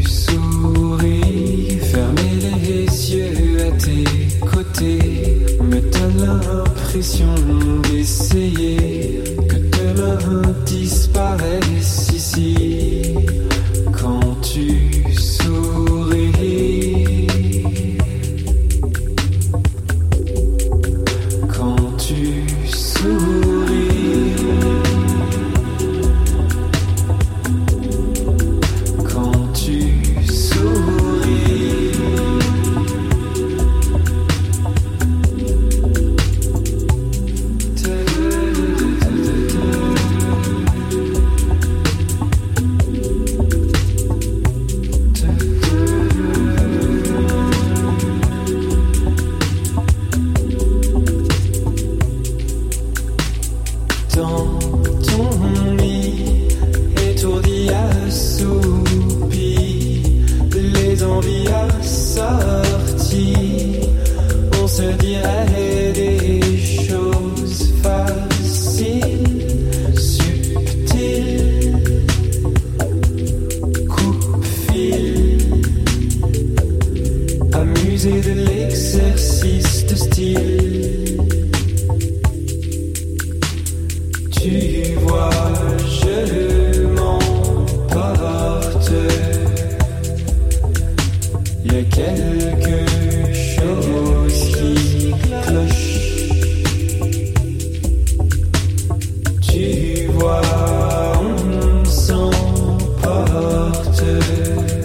[0.08, 1.80] souris.
[1.92, 4.06] Fermer les yeux à tes
[4.52, 7.34] côtés me donne l'impression
[7.84, 8.85] d'essayer.